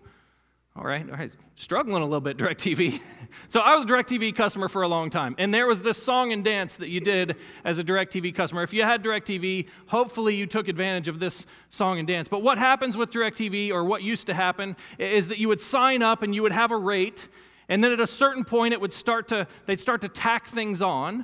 All 0.76 0.84
right, 0.86 1.06
all 1.10 1.18
right. 1.18 1.32
Struggling 1.56 2.02
a 2.02 2.06
little 2.06 2.22
bit, 2.22 2.38
DirecTV. 2.38 3.02
so 3.50 3.60
I 3.60 3.76
was 3.76 3.84
a 3.84 3.88
DirecTV 3.88 4.34
customer 4.36 4.70
for 4.70 4.84
a 4.84 4.88
long 4.88 5.10
time. 5.10 5.36
And 5.38 5.54
there 5.54 5.68
was 5.68 5.82
this 5.82 6.02
song 6.02 6.32
and 6.32 6.46
dance 6.46 6.78
that 6.78 6.88
you 6.88 7.02
did 7.02 7.36
as 7.66 7.78
a 7.78 7.84
DirecTV 7.84 8.34
customer. 8.34 8.64
If 8.64 8.74
you 8.74 8.84
had 8.84 9.04
DirecTV, 9.04 9.68
hopefully 9.88 10.36
you 10.36 10.48
took 10.48 10.70
advantage 10.70 11.10
of 11.10 11.20
this 11.20 11.46
song 11.70 12.00
and 12.00 12.08
dance. 12.08 12.30
But 12.30 12.42
what 12.42 12.58
happens 12.58 12.96
with 12.96 13.12
DirecTV, 13.12 13.72
or 13.72 13.84
what 13.84 14.02
used 14.02 14.28
to 14.28 14.34
happen, 14.34 14.78
is 14.98 15.28
that 15.28 15.40
you 15.40 15.50
would 15.50 15.62
sign 15.62 16.02
up 16.02 16.22
and 16.22 16.34
you 16.34 16.42
would 16.42 16.54
have 16.54 16.72
a 16.72 16.78
rate. 16.78 17.28
And 17.72 17.82
then 17.82 17.94
at 17.94 18.02
a 18.02 18.06
certain 18.06 18.44
point, 18.44 18.74
it 18.74 18.82
would 18.82 18.92
start 18.92 19.30
to, 19.30 19.48
they'd 19.66 19.80
start 19.80 20.02
to 20.02 20.10
tack 20.10 20.46
things 20.46 20.82
on. 20.82 21.24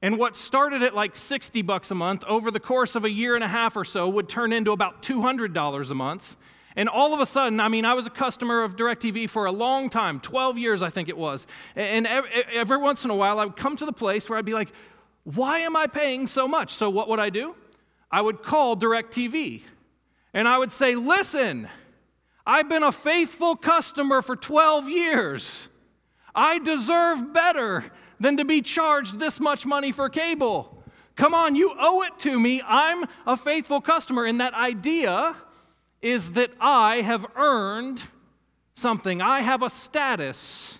And 0.00 0.16
what 0.16 0.36
started 0.36 0.84
at 0.84 0.94
like 0.94 1.16
60 1.16 1.60
bucks 1.62 1.90
a 1.90 1.94
month 1.96 2.22
over 2.28 2.52
the 2.52 2.60
course 2.60 2.94
of 2.94 3.04
a 3.04 3.10
year 3.10 3.34
and 3.34 3.42
a 3.42 3.48
half 3.48 3.76
or 3.76 3.84
so 3.84 4.08
would 4.08 4.28
turn 4.28 4.52
into 4.52 4.70
about 4.70 5.02
$200 5.02 5.90
a 5.90 5.94
month. 5.94 6.36
And 6.76 6.88
all 6.88 7.12
of 7.12 7.18
a 7.18 7.26
sudden, 7.26 7.58
I 7.58 7.66
mean, 7.66 7.84
I 7.84 7.94
was 7.94 8.06
a 8.06 8.10
customer 8.10 8.62
of 8.62 8.76
DirecTV 8.76 9.28
for 9.28 9.46
a 9.46 9.50
long 9.50 9.90
time 9.90 10.20
12 10.20 10.56
years, 10.56 10.82
I 10.82 10.88
think 10.88 11.08
it 11.08 11.18
was. 11.18 11.48
And 11.74 12.06
every, 12.06 12.76
once 12.76 13.02
in 13.02 13.10
a 13.10 13.16
while, 13.16 13.40
I 13.40 13.46
would 13.46 13.56
come 13.56 13.76
to 13.76 13.84
the 13.84 13.92
place 13.92 14.30
where 14.30 14.38
I'd 14.38 14.44
be 14.44 14.54
like, 14.54 14.68
why 15.24 15.58
am 15.58 15.74
I 15.74 15.88
paying 15.88 16.28
so 16.28 16.46
much? 16.46 16.74
So, 16.74 16.88
what 16.88 17.08
would 17.08 17.18
I 17.18 17.28
do? 17.28 17.56
I 18.08 18.20
would 18.20 18.44
call 18.44 18.76
DirecTV 18.76 19.62
and 20.32 20.46
I 20.46 20.58
would 20.58 20.70
say, 20.70 20.94
listen, 20.94 21.68
I've 22.46 22.68
been 22.68 22.84
a 22.84 22.92
faithful 22.92 23.56
customer 23.56 24.22
for 24.22 24.36
12 24.36 24.88
years. 24.88 25.68
I 26.38 26.60
deserve 26.60 27.32
better 27.32 27.86
than 28.20 28.36
to 28.36 28.44
be 28.44 28.62
charged 28.62 29.18
this 29.18 29.40
much 29.40 29.66
money 29.66 29.90
for 29.90 30.08
cable. 30.08 30.80
Come 31.16 31.34
on, 31.34 31.56
you 31.56 31.74
owe 31.76 32.02
it 32.02 32.16
to 32.20 32.38
me. 32.38 32.62
I'm 32.64 33.06
a 33.26 33.36
faithful 33.36 33.80
customer. 33.80 34.24
And 34.24 34.40
that 34.40 34.54
idea 34.54 35.34
is 36.00 36.32
that 36.32 36.52
I 36.60 36.98
have 37.00 37.26
earned 37.34 38.04
something, 38.74 39.20
I 39.20 39.40
have 39.40 39.64
a 39.64 39.68
status. 39.68 40.78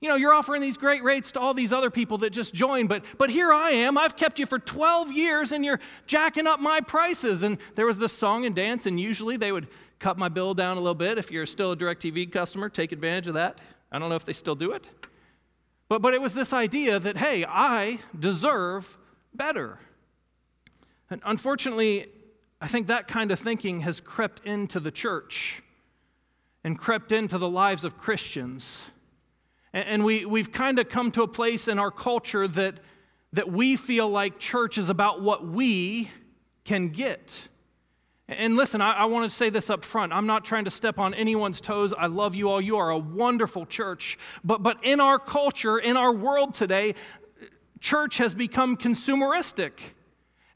You 0.00 0.08
know, 0.08 0.16
you're 0.16 0.34
offering 0.34 0.60
these 0.60 0.76
great 0.76 1.04
rates 1.04 1.30
to 1.32 1.40
all 1.40 1.54
these 1.54 1.72
other 1.72 1.88
people 1.88 2.18
that 2.18 2.30
just 2.30 2.52
joined, 2.52 2.88
but, 2.88 3.04
but 3.16 3.30
here 3.30 3.52
I 3.52 3.70
am. 3.70 3.96
I've 3.96 4.16
kept 4.16 4.40
you 4.40 4.44
for 4.44 4.58
12 4.58 5.12
years 5.12 5.52
and 5.52 5.64
you're 5.64 5.78
jacking 6.08 6.48
up 6.48 6.58
my 6.58 6.80
prices. 6.80 7.44
And 7.44 7.58
there 7.76 7.86
was 7.86 7.98
this 7.98 8.12
song 8.12 8.44
and 8.44 8.56
dance, 8.56 8.86
and 8.86 8.98
usually 8.98 9.36
they 9.36 9.52
would 9.52 9.68
cut 10.00 10.18
my 10.18 10.28
bill 10.28 10.52
down 10.52 10.76
a 10.76 10.80
little 10.80 10.94
bit. 10.94 11.16
If 11.16 11.30
you're 11.30 11.46
still 11.46 11.70
a 11.70 11.76
DirecTV 11.76 12.32
customer, 12.32 12.68
take 12.68 12.90
advantage 12.90 13.28
of 13.28 13.34
that. 13.34 13.60
I 13.90 13.98
don't 13.98 14.08
know 14.08 14.16
if 14.16 14.24
they 14.24 14.32
still 14.32 14.56
do 14.56 14.72
it. 14.72 14.88
But, 15.88 16.02
but 16.02 16.14
it 16.14 16.20
was 16.20 16.34
this 16.34 16.52
idea 16.52 16.98
that, 16.98 17.18
hey, 17.18 17.44
I 17.46 18.00
deserve 18.18 18.98
better. 19.34 19.78
And 21.08 21.20
unfortunately, 21.24 22.08
I 22.60 22.66
think 22.66 22.86
that 22.88 23.06
kind 23.06 23.30
of 23.30 23.38
thinking 23.38 23.80
has 23.80 24.00
crept 24.00 24.44
into 24.44 24.80
the 24.80 24.90
church 24.90 25.62
and 26.64 26.78
crept 26.78 27.12
into 27.12 27.38
the 27.38 27.48
lives 27.48 27.84
of 27.84 27.98
Christians. 27.98 28.80
And 29.72 30.04
we, 30.04 30.24
we've 30.24 30.52
kind 30.52 30.78
of 30.78 30.88
come 30.88 31.12
to 31.12 31.22
a 31.22 31.28
place 31.28 31.68
in 31.68 31.78
our 31.78 31.90
culture 31.90 32.48
that, 32.48 32.80
that 33.32 33.52
we 33.52 33.76
feel 33.76 34.08
like 34.08 34.38
church 34.38 34.78
is 34.78 34.88
about 34.88 35.20
what 35.20 35.46
we 35.46 36.10
can 36.64 36.88
get. 36.88 37.30
And 38.28 38.56
listen, 38.56 38.80
I, 38.80 38.92
I 38.92 39.04
want 39.04 39.30
to 39.30 39.36
say 39.36 39.50
this 39.50 39.70
up 39.70 39.84
front. 39.84 40.12
I'm 40.12 40.26
not 40.26 40.44
trying 40.44 40.64
to 40.64 40.70
step 40.70 40.98
on 40.98 41.14
anyone's 41.14 41.60
toes. 41.60 41.94
I 41.96 42.06
love 42.06 42.34
you 42.34 42.50
all. 42.50 42.60
You 42.60 42.76
are 42.78 42.90
a 42.90 42.98
wonderful 42.98 43.66
church. 43.66 44.18
But, 44.42 44.62
but 44.62 44.78
in 44.82 45.00
our 45.00 45.18
culture, 45.18 45.78
in 45.78 45.96
our 45.96 46.12
world 46.12 46.54
today, 46.54 46.94
church 47.80 48.18
has 48.18 48.34
become 48.34 48.76
consumeristic. 48.76 49.72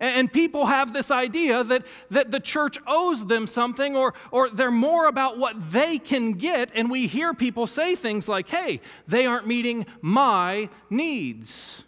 And 0.01 0.33
people 0.33 0.67
have 0.67 0.95
this 0.95 1.11
idea 1.11 1.63
that, 1.63 1.85
that 2.11 2.31
the 2.31 2.41
church 2.41 2.79
owes 2.87 3.27
them 3.27 3.47
something 3.47 3.95
or, 3.95 4.15
or 4.31 4.49
they're 4.49 4.71
more 4.71 5.07
about 5.07 5.39
what 5.39 5.73
they 5.73 5.99
can 5.99 6.33
get. 6.33 6.73
And 6.75 6.91
we 6.91 7.07
hear 7.07 7.35
people 7.35 7.67
say 7.67 7.95
things 7.95 8.27
like, 8.27 8.49
hey, 8.49 8.81
they 9.07 9.27
aren't 9.27 9.47
meeting 9.47 9.85
my 10.01 10.71
needs. 10.89 11.85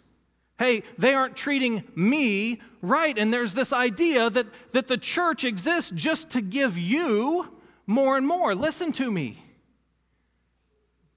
Hey, 0.59 0.83
they 0.97 1.15
aren't 1.15 1.35
treating 1.35 1.83
me 1.95 2.61
right. 2.83 3.17
And 3.17 3.33
there's 3.33 3.55
this 3.55 3.73
idea 3.73 4.29
that, 4.29 4.45
that 4.73 4.87
the 4.87 4.97
church 4.97 5.43
exists 5.43 5.91
just 5.95 6.29
to 6.31 6.41
give 6.41 6.77
you 6.77 7.57
more 7.87 8.15
and 8.15 8.27
more. 8.27 8.53
Listen 8.53 8.91
to 8.93 9.09
me. 9.09 9.39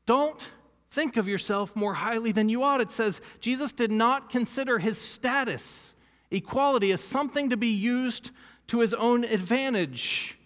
Don't 0.07 0.51
think 0.89 1.19
of 1.19 1.29
yourself 1.29 1.77
more 1.77 1.95
highly 1.95 2.33
than 2.33 2.49
you 2.49 2.63
ought. 2.63 2.81
It 2.81 2.93
says 2.93 3.21
Jesus 3.41 3.73
did 3.73 3.91
not 3.91 4.31
consider 4.31 4.79
his 4.79 4.97
status 4.97 5.93
equality 6.31 6.91
as 6.93 7.01
something 7.01 7.51
to 7.51 7.57
be 7.57 7.69
used 7.69 8.31
to 8.69 8.81
his 8.81 8.95
own 8.95 9.25
advantage, 9.25 10.39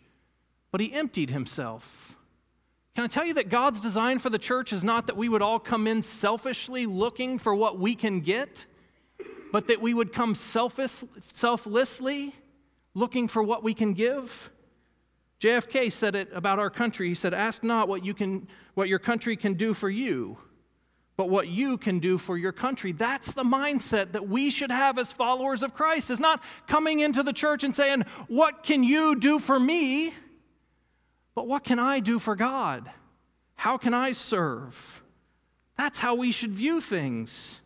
but 0.70 0.80
he 0.80 0.92
emptied 0.92 1.30
himself. 1.30 2.16
Can 2.94 3.04
I 3.04 3.06
tell 3.06 3.24
you 3.24 3.34
that 3.34 3.48
God's 3.48 3.80
design 3.80 4.18
for 4.18 4.30
the 4.30 4.38
church 4.38 4.72
is 4.72 4.84
not 4.84 5.06
that 5.06 5.16
we 5.16 5.28
would 5.28 5.42
all 5.42 5.58
come 5.58 5.86
in 5.86 6.02
selfishly 6.02 6.86
looking 6.86 7.38
for 7.38 7.54
what 7.54 7.78
we 7.78 7.94
can 7.94 8.20
get, 8.20 8.66
but 9.52 9.66
that 9.66 9.80
we 9.80 9.94
would 9.94 10.12
come 10.12 10.34
selflessly 10.34 12.34
looking 12.94 13.28
for 13.28 13.42
what 13.42 13.62
we 13.62 13.74
can 13.74 13.94
give? 13.94 14.50
JFK 15.40 15.90
said 15.90 16.14
it 16.14 16.28
about 16.34 16.58
our 16.58 16.70
country. 16.70 17.08
He 17.08 17.14
said, 17.14 17.32
Ask 17.32 17.62
not 17.62 17.88
what, 17.88 18.04
you 18.04 18.12
can, 18.12 18.46
what 18.74 18.88
your 18.88 18.98
country 18.98 19.36
can 19.36 19.54
do 19.54 19.72
for 19.72 19.88
you, 19.88 20.36
but 21.16 21.30
what 21.30 21.48
you 21.48 21.78
can 21.78 21.98
do 21.98 22.18
for 22.18 22.36
your 22.36 22.52
country. 22.52 22.92
That's 22.92 23.32
the 23.32 23.42
mindset 23.42 24.12
that 24.12 24.28
we 24.28 24.50
should 24.50 24.70
have 24.70 24.98
as 24.98 25.12
followers 25.12 25.62
of 25.62 25.72
Christ, 25.72 26.10
is 26.10 26.20
not 26.20 26.42
coming 26.66 27.00
into 27.00 27.22
the 27.22 27.32
church 27.32 27.64
and 27.64 27.74
saying, 27.74 28.02
What 28.28 28.62
can 28.62 28.84
you 28.84 29.16
do 29.16 29.38
for 29.38 29.58
me? 29.58 30.12
But 31.34 31.46
what 31.46 31.64
can 31.64 31.78
I 31.78 32.00
do 32.00 32.18
for 32.18 32.36
God? 32.36 32.90
How 33.54 33.78
can 33.78 33.94
I 33.94 34.12
serve? 34.12 35.02
That's 35.78 36.00
how 36.00 36.14
we 36.14 36.32
should 36.32 36.52
view 36.52 36.82
things. 36.82 37.59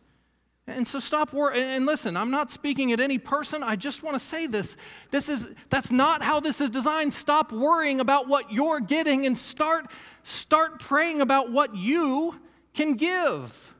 And 0.67 0.87
so 0.87 0.99
stop 0.99 1.31
worrying. 1.31 1.63
And 1.63 1.85
listen, 1.85 2.17
I'm 2.17 2.31
not 2.31 2.49
speaking 2.49 2.91
at 2.91 2.99
any 2.99 3.19
person. 3.19 3.61
I 3.61 3.75
just 3.75 4.01
want 4.01 4.15
to 4.15 4.19
say 4.19 4.47
this. 4.47 4.75
This 5.11 5.29
is 5.29 5.47
that's 5.69 5.91
not 5.91 6.23
how 6.23 6.39
this 6.39 6.59
is 6.59 6.71
designed. 6.71 7.13
Stop 7.13 7.51
worrying 7.51 7.99
about 7.99 8.27
what 8.27 8.51
you're 8.51 8.79
getting 8.79 9.25
and 9.27 9.37
start 9.37 9.91
start 10.23 10.79
praying 10.79 11.21
about 11.21 11.51
what 11.51 11.75
you 11.75 12.39
can 12.73 12.93
give, 12.93 13.75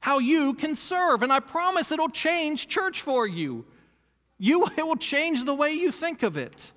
how 0.00 0.18
you 0.18 0.54
can 0.54 0.74
serve. 0.74 1.22
And 1.22 1.30
I 1.30 1.40
promise 1.40 1.92
it'll 1.92 2.08
change 2.08 2.68
church 2.68 3.02
for 3.02 3.26
you. 3.26 3.66
You 4.38 4.66
it 4.78 4.86
will 4.86 4.96
change 4.96 5.44
the 5.44 5.54
way 5.54 5.72
you 5.72 5.92
think 5.92 6.22
of 6.22 6.38
it. 6.38 6.72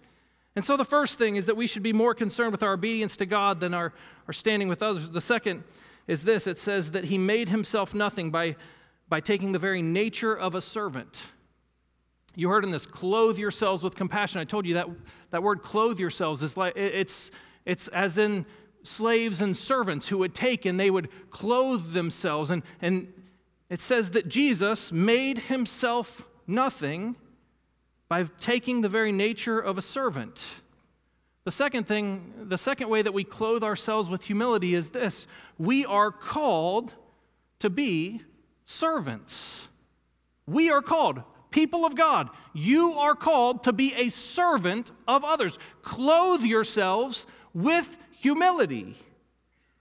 And 0.56 0.64
so 0.64 0.78
the 0.78 0.86
first 0.86 1.18
thing 1.18 1.36
is 1.38 1.46
that 1.48 1.56
we 1.56 1.68
should 1.68 1.82
be 1.82 1.94
more 1.94 2.14
concerned 2.14 2.52
with 2.52 2.62
our 2.62 2.74
obedience 2.74 3.16
to 3.18 3.26
God 3.26 3.60
than 3.60 3.74
our, 3.74 3.92
our 4.28 4.34
standing 4.34 4.68
with 4.68 4.84
others. 4.84 5.10
The 5.10 5.22
second 5.22 5.64
is 6.06 6.26
this 6.26 6.48
it 6.48 6.58
says 6.58 6.92
that 6.92 7.06
he 7.06 7.18
made 7.18 7.48
himself 7.48 7.96
nothing 7.96 8.30
by 8.30 8.58
by 9.14 9.20
taking 9.20 9.52
the 9.52 9.60
very 9.60 9.84
nature 9.84 10.34
of 10.34 10.56
a 10.56 10.60
servant. 10.60 11.22
You 12.34 12.50
heard 12.50 12.64
in 12.64 12.72
this, 12.72 12.88
clothe 12.88 13.38
yourselves 13.38 13.84
with 13.84 13.94
compassion. 13.94 14.42
I 14.42 14.44
told 14.44 14.66
you 14.66 14.74
that 14.74 14.88
that 15.30 15.44
word 15.44 15.62
clothe 15.62 16.00
yourselves 16.00 16.42
is 16.42 16.58
like 16.58 16.76
it's 16.76 17.30
it's 17.64 17.88
as 17.90 18.18
in 18.18 18.48
slaves 18.82 19.40
and 19.40 19.56
servants 19.56 20.08
who 20.08 20.18
would 20.18 20.34
take 20.34 20.66
and 20.66 20.80
they 20.80 20.90
would 20.90 21.10
clothe 21.30 21.94
themselves. 21.94 22.50
And, 22.50 22.64
and 22.82 23.14
it 23.70 23.82
says 23.82 24.10
that 24.10 24.30
Jesus 24.30 24.92
made 24.92 25.38
himself 25.38 26.28
nothing 26.48 27.16
by 28.10 28.24
taking 28.40 28.82
the 28.82 28.90
very 28.90 29.12
nature 29.12 29.60
of 29.60 29.78
a 29.78 29.84
servant. 29.84 30.44
The 31.44 31.52
second 31.52 31.84
thing, 31.84 32.34
the 32.50 32.58
second 32.58 32.90
way 32.90 33.04
that 33.04 33.14
we 33.14 33.24
clothe 33.24 33.62
ourselves 33.62 34.10
with 34.10 34.24
humility 34.24 34.74
is 34.74 34.90
this 34.90 35.28
we 35.60 35.86
are 35.86 36.12
called 36.12 36.96
to 37.60 37.70
be 37.70 38.24
servants. 38.66 39.68
We 40.46 40.70
are 40.70 40.82
called, 40.82 41.24
people 41.52 41.86
of 41.86 41.96
God, 41.96 42.30
you 42.54 42.94
are 42.94 43.16
called 43.16 43.64
to 43.64 43.74
be 43.74 43.94
a 43.96 44.10
servant 44.10 44.92
of 45.08 45.24
others. 45.24 45.58
Clothe 45.82 46.44
yourselves 46.44 47.26
with 47.54 47.98
humility. 48.12 48.96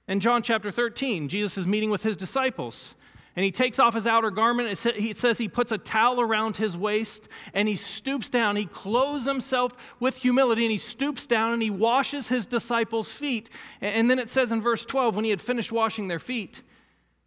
In 0.08 0.20
John 0.20 0.42
chapter 0.42 0.70
13, 0.70 1.28
Jesus 1.28 1.56
is 1.56 1.66
meeting 1.66 1.90
with 1.90 2.02
his 2.02 2.16
disciples. 2.16 2.94
And 3.34 3.46
he 3.46 3.50
takes 3.50 3.78
off 3.78 3.94
his 3.94 4.06
outer 4.06 4.30
garment. 4.30 4.68
It 4.84 5.16
says 5.16 5.38
he 5.38 5.48
puts 5.48 5.72
a 5.72 5.78
towel 5.78 6.20
around 6.20 6.58
his 6.58 6.76
waist 6.76 7.28
and 7.54 7.66
he 7.66 7.76
stoops 7.76 8.28
down. 8.28 8.56
He 8.56 8.66
clothes 8.66 9.24
himself 9.24 9.72
with 9.98 10.16
humility 10.16 10.64
and 10.64 10.72
he 10.72 10.76
stoops 10.76 11.24
down 11.24 11.54
and 11.54 11.62
he 11.62 11.70
washes 11.70 12.28
his 12.28 12.44
disciples' 12.44 13.10
feet. 13.10 13.48
And 13.80 14.10
then 14.10 14.18
it 14.18 14.28
says 14.28 14.52
in 14.52 14.60
verse 14.60 14.84
12, 14.84 15.16
when 15.16 15.24
he 15.24 15.30
had 15.30 15.40
finished 15.40 15.72
washing 15.72 16.08
their 16.08 16.18
feet, 16.18 16.62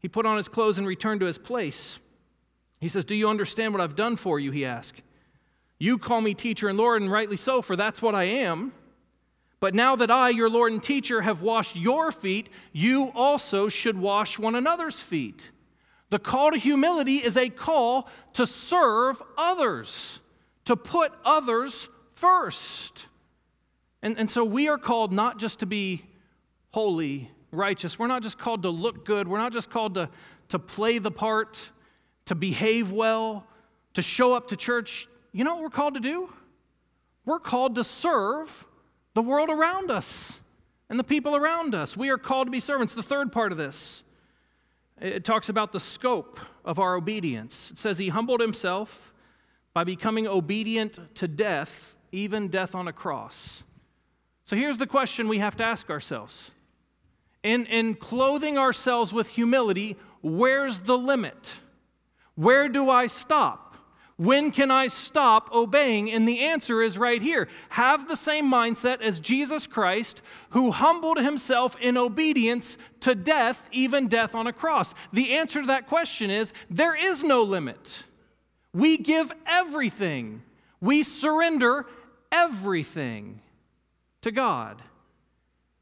he 0.05 0.09
put 0.09 0.27
on 0.27 0.37
his 0.37 0.47
clothes 0.47 0.77
and 0.77 0.85
returned 0.85 1.19
to 1.21 1.25
his 1.25 1.39
place. 1.39 1.97
He 2.79 2.87
says, 2.87 3.05
Do 3.05 3.15
you 3.15 3.27
understand 3.27 3.73
what 3.73 3.81
I've 3.81 3.95
done 3.95 4.17
for 4.17 4.39
you? 4.39 4.51
He 4.51 4.63
asked. 4.63 5.01
You 5.79 5.97
call 5.97 6.21
me 6.21 6.35
teacher 6.35 6.69
and 6.69 6.77
Lord, 6.77 7.01
and 7.01 7.11
rightly 7.11 7.37
so, 7.37 7.59
for 7.63 7.75
that's 7.75 8.03
what 8.03 8.13
I 8.13 8.25
am. 8.25 8.71
But 9.59 9.73
now 9.73 9.95
that 9.95 10.11
I, 10.11 10.29
your 10.29 10.47
Lord 10.47 10.73
and 10.73 10.83
teacher, 10.83 11.21
have 11.21 11.41
washed 11.41 11.75
your 11.75 12.11
feet, 12.11 12.49
you 12.71 13.11
also 13.15 13.67
should 13.67 13.97
wash 13.97 14.37
one 14.37 14.53
another's 14.53 15.01
feet. 15.01 15.49
The 16.11 16.19
call 16.19 16.51
to 16.51 16.57
humility 16.59 17.15
is 17.15 17.35
a 17.35 17.49
call 17.49 18.07
to 18.33 18.45
serve 18.45 19.23
others, 19.39 20.19
to 20.65 20.75
put 20.75 21.13
others 21.25 21.89
first. 22.13 23.07
And, 24.03 24.19
and 24.19 24.29
so 24.29 24.45
we 24.45 24.67
are 24.67 24.77
called 24.77 25.11
not 25.11 25.39
just 25.39 25.57
to 25.61 25.65
be 25.65 26.05
holy 26.73 27.31
righteous. 27.55 27.97
We're 27.97 28.07
not 28.07 28.23
just 28.23 28.37
called 28.37 28.63
to 28.63 28.69
look 28.69 29.05
good. 29.05 29.27
We're 29.27 29.37
not 29.37 29.53
just 29.53 29.69
called 29.69 29.95
to, 29.95 30.09
to 30.49 30.59
play 30.59 30.97
the 30.97 31.11
part, 31.11 31.69
to 32.25 32.35
behave 32.35 32.91
well, 32.91 33.47
to 33.93 34.01
show 34.01 34.33
up 34.33 34.49
to 34.49 34.57
church. 34.57 35.07
You 35.31 35.43
know 35.43 35.55
what 35.55 35.63
we're 35.63 35.69
called 35.69 35.95
to 35.95 35.99
do? 35.99 36.29
We're 37.25 37.39
called 37.39 37.75
to 37.75 37.83
serve 37.83 38.65
the 39.13 39.21
world 39.21 39.49
around 39.49 39.89
us 39.89 40.39
and 40.89 40.99
the 40.99 41.03
people 41.03 41.35
around 41.35 41.73
us. 41.73 41.97
We 41.97 42.09
are 42.09 42.17
called 42.17 42.47
to 42.47 42.51
be 42.51 42.59
servants. 42.59 42.93
The 42.93 43.03
third 43.03 43.31
part 43.31 43.51
of 43.51 43.57
this, 43.57 44.03
it 45.01 45.23
talks 45.23 45.49
about 45.49 45.71
the 45.71 45.79
scope 45.79 46.39
of 46.63 46.79
our 46.79 46.95
obedience. 46.95 47.71
It 47.71 47.77
says, 47.77 47.97
He 47.97 48.09
humbled 48.09 48.41
Himself 48.41 49.13
by 49.73 49.83
becoming 49.83 50.27
obedient 50.27 51.15
to 51.15 51.27
death, 51.27 51.95
even 52.11 52.47
death 52.47 52.75
on 52.75 52.87
a 52.87 52.93
cross. 52.93 53.63
So 54.45 54.55
here's 54.55 54.77
the 54.77 54.87
question 54.87 55.27
we 55.27 55.39
have 55.39 55.55
to 55.57 55.63
ask 55.63 55.89
ourselves 55.89 56.51
in, 57.45 57.67
in 57.67 57.93
clothing 57.93 58.57
ourselves 58.57 59.13
with 59.13 59.29
humility, 59.29 59.95
where's 60.21 60.79
the 60.79 60.97
limit? 60.97 61.55
Where 62.33 62.67
do 62.67 62.89
I 62.89 63.05
stop? 63.07 63.61
When 64.17 64.51
can 64.51 64.71
I 64.71 64.87
stop 64.87 65.53
obeying? 65.53 66.09
And 66.11 66.27
the 66.27 66.39
answer 66.39 66.81
is 66.81 66.97
right 66.97 67.21
here. 67.21 67.47
Have 67.69 68.07
the 68.07 68.15
same 68.15 68.49
mindset 68.49 69.01
as 69.01 69.19
Jesus 69.19 69.67
Christ, 69.67 70.21
who 70.51 70.71
humbled 70.71 71.19
himself 71.19 71.75
in 71.79 71.97
obedience 71.97 72.77
to 73.01 73.13
death, 73.13 73.67
even 73.71 74.07
death 74.07 74.33
on 74.33 74.47
a 74.47 74.53
cross. 74.53 74.93
The 75.13 75.33
answer 75.33 75.61
to 75.61 75.67
that 75.67 75.87
question 75.87 76.31
is 76.31 76.51
there 76.69 76.95
is 76.95 77.23
no 77.23 77.43
limit. 77.43 78.03
We 78.73 78.97
give 78.97 79.31
everything, 79.45 80.41
we 80.81 81.03
surrender 81.03 81.85
everything 82.31 83.41
to 84.21 84.31
God. 84.31 84.81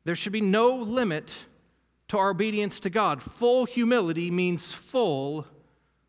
There 0.04 0.15
should 0.15 0.34
be 0.34 0.41
no 0.41 0.76
limit 0.76 1.36
to 2.13 2.19
our 2.19 2.30
obedience 2.30 2.80
to 2.80 2.91
God. 2.91 3.23
Full 3.23 3.65
humility 3.65 4.30
means 4.30 4.71
full 4.71 5.47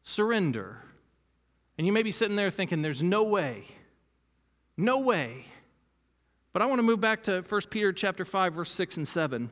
surrender. 0.03 0.83
And 1.79 1.87
you 1.87 1.95
may 1.95 2.03
be 2.03 2.11
sitting 2.11 2.37
there 2.37 2.51
thinking, 2.51 2.83
there's 2.83 3.03
no 3.03 3.23
way, 3.23 3.65
no 4.77 5.01
way. 5.01 5.47
But 6.53 6.61
I 6.61 6.67
want 6.67 6.81
to 6.81 6.83
move 6.83 7.01
back 7.01 7.23
to 7.23 7.41
1 7.41 7.61
Peter 7.71 7.91
chapter 7.91 8.27
5, 8.27 8.53
verse 8.53 8.71
6 8.73 8.99
and 8.99 9.09
7. 9.09 9.51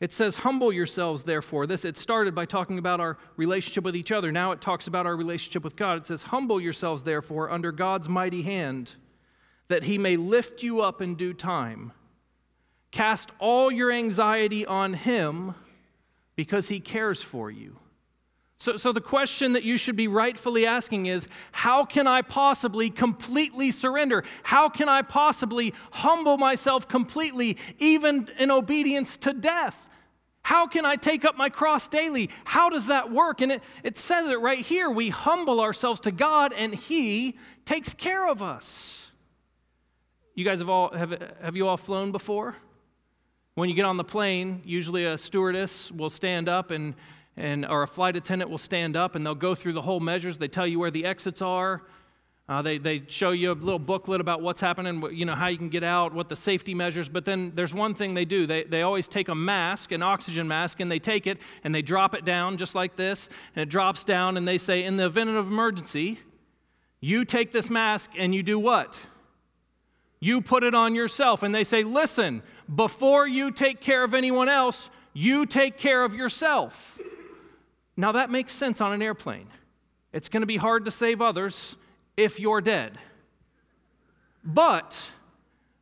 It 0.00 0.12
says, 0.12 0.36
Humble 0.36 0.70
yourselves, 0.70 1.22
therefore. 1.22 1.66
This 1.66 1.86
it 1.86 1.96
started 1.96 2.34
by 2.34 2.44
talking 2.44 2.76
about 2.76 3.00
our 3.00 3.16
relationship 3.38 3.84
with 3.84 3.96
each 3.96 4.12
other. 4.12 4.30
Now 4.30 4.52
it 4.52 4.60
talks 4.60 4.86
about 4.86 5.06
our 5.06 5.16
relationship 5.16 5.64
with 5.64 5.76
God. 5.76 5.96
It 5.96 6.08
says, 6.08 6.24
Humble 6.24 6.60
yourselves, 6.60 7.04
therefore, 7.04 7.50
under 7.50 7.72
God's 7.72 8.10
mighty 8.10 8.42
hand, 8.42 8.96
that 9.68 9.84
he 9.84 9.96
may 9.96 10.18
lift 10.18 10.62
you 10.62 10.82
up 10.82 11.00
in 11.00 11.14
due 11.14 11.32
time. 11.32 11.92
Cast 12.90 13.30
all 13.38 13.70
your 13.70 13.92
anxiety 13.92 14.66
on 14.66 14.94
Him 14.94 15.54
because 16.36 16.68
He 16.68 16.80
cares 16.80 17.22
for 17.22 17.50
you. 17.50 17.76
So, 18.60 18.76
so 18.76 18.92
the 18.92 19.00
question 19.00 19.54
that 19.54 19.62
you 19.62 19.78
should 19.78 19.96
be 19.96 20.06
rightfully 20.06 20.66
asking 20.66 21.06
is 21.06 21.28
how 21.50 21.86
can 21.86 22.06
I 22.06 22.20
possibly 22.20 22.90
completely 22.90 23.70
surrender? 23.70 24.22
How 24.42 24.68
can 24.68 24.86
I 24.86 25.00
possibly 25.00 25.72
humble 25.92 26.36
myself 26.36 26.86
completely, 26.86 27.56
even 27.78 28.28
in 28.38 28.50
obedience 28.50 29.16
to 29.18 29.32
death? 29.32 29.88
How 30.42 30.66
can 30.66 30.84
I 30.84 30.96
take 30.96 31.24
up 31.24 31.38
my 31.38 31.48
cross 31.48 31.88
daily? 31.88 32.28
How 32.44 32.68
does 32.68 32.86
that 32.88 33.10
work? 33.10 33.40
And 33.40 33.52
it, 33.52 33.62
it 33.82 33.96
says 33.96 34.28
it 34.28 34.40
right 34.40 34.58
here. 34.58 34.90
We 34.90 35.08
humble 35.08 35.60
ourselves 35.60 36.00
to 36.00 36.10
God 36.10 36.52
and 36.52 36.74
He 36.74 37.38
takes 37.64 37.94
care 37.94 38.28
of 38.28 38.42
us. 38.42 39.10
You 40.34 40.44
guys 40.44 40.58
have 40.58 40.68
all 40.68 40.92
have, 40.92 41.10
have 41.40 41.56
you 41.56 41.66
all 41.66 41.78
flown 41.78 42.12
before? 42.12 42.56
When 43.60 43.68
you 43.68 43.74
get 43.74 43.84
on 43.84 43.98
the 43.98 44.04
plane, 44.04 44.62
usually 44.64 45.04
a 45.04 45.18
stewardess 45.18 45.92
will 45.92 46.08
stand 46.08 46.48
up 46.48 46.70
and, 46.70 46.94
and 47.36 47.66
or 47.66 47.82
a 47.82 47.86
flight 47.86 48.16
attendant 48.16 48.50
will 48.50 48.56
stand 48.56 48.96
up 48.96 49.14
and 49.14 49.26
they'll 49.26 49.34
go 49.34 49.54
through 49.54 49.74
the 49.74 49.82
whole 49.82 50.00
measures. 50.00 50.38
They 50.38 50.48
tell 50.48 50.66
you 50.66 50.78
where 50.78 50.90
the 50.90 51.04
exits 51.04 51.42
are. 51.42 51.82
Uh, 52.48 52.62
they, 52.62 52.78
they 52.78 53.02
show 53.08 53.32
you 53.32 53.52
a 53.52 53.52
little 53.52 53.78
booklet 53.78 54.18
about 54.22 54.40
what's 54.40 54.62
happening, 54.62 55.04
you 55.12 55.26
know, 55.26 55.34
how 55.34 55.48
you 55.48 55.58
can 55.58 55.68
get 55.68 55.84
out, 55.84 56.14
what 56.14 56.30
the 56.30 56.36
safety 56.36 56.72
measures. 56.72 57.10
But 57.10 57.26
then 57.26 57.52
there's 57.54 57.74
one 57.74 57.92
thing 57.92 58.14
they 58.14 58.24
do. 58.24 58.46
They, 58.46 58.64
they 58.64 58.80
always 58.80 59.06
take 59.06 59.28
a 59.28 59.34
mask, 59.34 59.92
an 59.92 60.02
oxygen 60.02 60.48
mask, 60.48 60.80
and 60.80 60.90
they 60.90 60.98
take 60.98 61.26
it 61.26 61.36
and 61.62 61.74
they 61.74 61.82
drop 61.82 62.14
it 62.14 62.24
down 62.24 62.56
just 62.56 62.74
like 62.74 62.96
this. 62.96 63.28
And 63.54 63.64
it 63.64 63.68
drops 63.68 64.04
down 64.04 64.38
and 64.38 64.48
they 64.48 64.56
say, 64.56 64.82
in 64.82 64.96
the 64.96 65.04
event 65.04 65.28
of 65.28 65.48
emergency, 65.48 66.18
you 66.98 67.26
take 67.26 67.52
this 67.52 67.68
mask 67.68 68.12
and 68.16 68.34
you 68.34 68.42
do 68.42 68.58
what? 68.58 68.98
You 70.18 70.40
put 70.40 70.64
it 70.64 70.74
on 70.74 70.94
yourself. 70.94 71.42
And 71.42 71.54
they 71.54 71.64
say, 71.64 71.82
listen, 71.82 72.42
before 72.74 73.26
you 73.26 73.50
take 73.50 73.80
care 73.80 74.04
of 74.04 74.14
anyone 74.14 74.48
else, 74.48 74.90
you 75.12 75.46
take 75.46 75.76
care 75.76 76.04
of 76.04 76.14
yourself. 76.14 76.98
Now, 77.96 78.12
that 78.12 78.30
makes 78.30 78.52
sense 78.52 78.80
on 78.80 78.92
an 78.92 79.02
airplane. 79.02 79.48
It's 80.12 80.28
going 80.28 80.42
to 80.42 80.46
be 80.46 80.56
hard 80.56 80.84
to 80.84 80.90
save 80.90 81.20
others 81.20 81.76
if 82.16 82.40
you're 82.40 82.60
dead. 82.60 82.98
But 84.44 85.00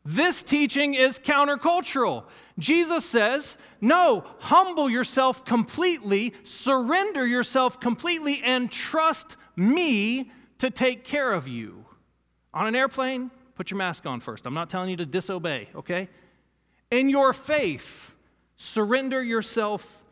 this 0.05 0.43
teaching 0.43 0.95
is 0.95 1.19
countercultural. 1.19 2.25
Jesus 2.59 3.05
says, 3.05 3.57
no, 3.81 4.25
humble 4.41 4.91
yourself 4.91 5.45
completely, 5.45 6.35
surrender 6.43 7.27
yourself 7.27 7.79
completely, 7.79 8.43
and 8.43 8.73
trust 8.73 9.37
me 9.55 10.33
to 10.59 10.71
take 10.71 11.05
care 11.05 11.33
of 11.33 11.47
you. 11.47 11.85
On 12.53 12.67
an 12.67 12.75
airplane, 12.75 13.31
put 13.55 13.71
your 13.71 13.79
mask 13.79 14.07
on 14.07 14.21
first. 14.21 14.47
I'm 14.47 14.55
not 14.55 14.71
telling 14.71 14.91
you 14.91 14.97
to 14.97 15.07
disobey, 15.07 15.69
okay? 15.77 16.09
In 16.91 17.09
your 17.09 17.33
faith, 17.33 18.17
surrender 18.57 19.23
yourself 19.23 20.03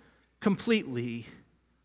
completely. 0.41 1.27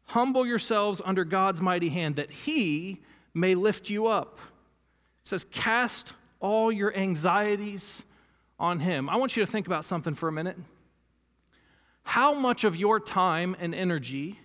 Humble 0.08 0.46
yourselves 0.46 1.02
under 1.06 1.24
God's 1.24 1.62
mighty 1.62 1.90
hand 1.90 2.18
that 2.18 2.32
He 2.32 3.02
may 3.34 3.56
lift 3.56 3.90
you 3.90 4.08
up. 4.08 4.40
It 5.24 5.28
says, 5.28 5.46
Cast 5.52 6.14
all 6.40 6.72
your 6.72 6.96
anxieties 6.96 8.04
on 8.60 8.80
Him. 8.80 9.10
I 9.10 9.16
want 9.16 9.38
you 9.38 9.46
to 9.46 9.52
think 9.52 9.68
about 9.68 9.86
something 9.86 10.14
for 10.14 10.28
a 10.28 10.32
minute. 10.32 10.58
How 12.04 12.34
much 12.34 12.64
of 12.64 12.76
your 12.76 13.00
time 13.00 13.56
and 13.60 13.74
energy 13.74 14.40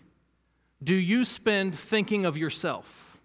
do 0.82 0.94
you 0.94 1.24
spend 1.24 1.74
thinking 1.74 2.24
of 2.24 2.36
yourself? 2.36 3.18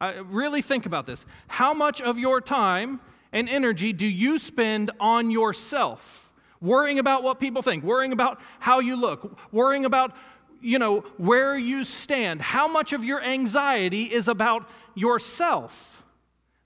I 0.00 0.14
really 0.14 0.62
think 0.62 0.86
about 0.86 1.06
this. 1.06 1.26
How 1.46 1.74
much 1.74 2.00
of 2.00 2.18
your 2.18 2.40
time 2.40 3.00
and 3.32 3.48
energy 3.48 3.92
do 3.92 4.06
you 4.06 4.38
spend 4.38 4.90
on 4.98 5.30
yourself? 5.30 6.29
Worrying 6.60 6.98
about 6.98 7.22
what 7.22 7.40
people 7.40 7.62
think, 7.62 7.84
worrying 7.84 8.12
about 8.12 8.40
how 8.58 8.80
you 8.80 8.96
look, 8.96 9.38
worrying 9.52 9.84
about 9.84 10.14
you 10.60 10.78
know 10.78 11.00
where 11.16 11.56
you 11.56 11.84
stand. 11.84 12.42
How 12.42 12.68
much 12.68 12.92
of 12.92 13.02
your 13.02 13.22
anxiety 13.22 14.04
is 14.04 14.28
about 14.28 14.68
yourself? 14.94 16.02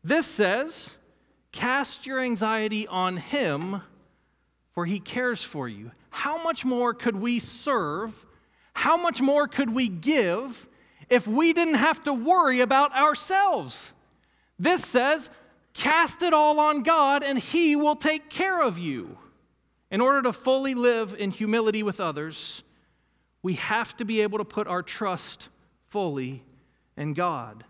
This 0.03 0.27
says, 0.27 0.91
cast 1.53 2.05
your 2.05 2.19
anxiety 2.21 2.89
on 2.89 3.19
him 3.19 3.83
for 4.75 4.85
he 4.87 4.99
cares 4.99 5.43
for 5.43 5.69
you. 5.69 5.93
How 6.11 6.43
much 6.43 6.65
more 6.65 6.93
could 6.93 7.17
we 7.17 7.39
serve? 7.39 8.27
How 8.75 8.97
much 8.97 9.23
more 9.23 9.47
could 9.47 9.71
we 9.71 9.89
give 9.89 10.69
if 11.09 11.29
we 11.29 11.53
didn't 11.53 11.75
have 11.75 12.03
to 12.03 12.13
worry 12.13 12.61
about 12.61 12.93
ourselves? 12.95 13.95
This 14.59 14.85
says, 14.85 15.31
cast 15.75 16.23
it 16.23 16.35
all 16.35 16.59
on 16.59 16.83
God 16.83 17.23
and 17.23 17.39
he 17.39 17.77
will 17.77 17.95
take 17.95 18.29
care 18.29 18.61
of 18.61 18.79
you. 18.79 19.17
In 19.95 20.01
order 20.01 20.23
to 20.23 20.33
fully 20.33 20.75
live 20.75 21.15
in 21.17 21.31
humility 21.31 21.85
with 21.85 22.01
others, 22.01 22.65
we 23.45 23.53
have 23.53 23.97
to 23.99 24.05
be 24.05 24.23
able 24.23 24.39
to 24.39 24.45
put 24.45 24.67
our 24.67 24.83
trust 24.83 25.51
fully 25.87 26.43
in 26.97 27.15
God. 27.15 27.63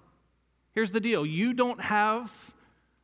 Here's 0.73 0.91
the 0.91 1.01
deal 1.01 1.27
you 1.27 1.53
don't 1.53 1.83
have 1.83 2.55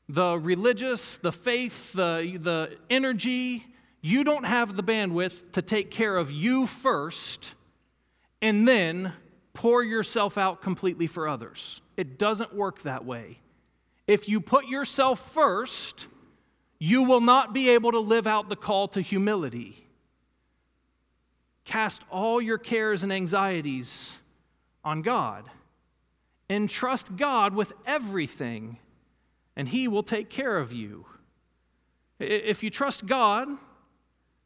the 0.09 0.39
religious, 0.39 1.17
the 1.19 1.33
faith, 1.33 1.93
the, 1.93 2.39
the 2.41 2.79
energy, 2.89 3.67
you 4.01 4.25
don't 4.25 4.45
have 4.45 4.75
the 4.75 4.83
bandwidth 4.83 5.53
to 5.53 5.61
take 5.61 5.91
care 5.91 6.17
of 6.17 6.33
you 6.33 6.65
first 6.67 7.53
and 8.41 8.67
then 8.67 9.13
pour 9.53 9.83
yourself 9.83 10.39
out 10.39 10.63
completely 10.63 11.07
for 11.07 11.29
others. 11.29 11.83
It 11.99 12.19
doesn't 12.19 12.55
work 12.55 12.81
that 12.85 13.05
way. 13.05 13.41
If 14.07 14.31
you 14.31 14.41
put 14.41 14.67
yourself 14.69 15.21
first, 15.31 16.07
you 16.81 17.03
will 17.03 17.21
not 17.21 17.53
be 17.53 17.69
able 17.69 17.93
to 17.93 18.01
live 18.01 18.27
out 18.27 18.49
the 18.49 18.57
call 18.57 18.89
to 18.89 19.03
humility. 19.03 19.87
Cast 21.65 22.03
all 22.11 22.41
your 22.41 22.59
cares 22.59 23.03
and 23.03 23.13
anxieties 23.13 24.19
on 24.83 25.03
God 25.03 25.45
and 26.49 26.69
trust 26.69 27.17
God 27.17 27.55
with 27.55 27.73
everything, 27.87 28.79
and 29.55 29.69
He 29.69 29.87
will 29.87 30.03
take 30.03 30.31
care 30.31 30.57
of 30.57 30.73
you. 30.73 31.05
If 32.19 32.63
you 32.63 32.71
trust 32.71 33.07
God, 33.07 33.47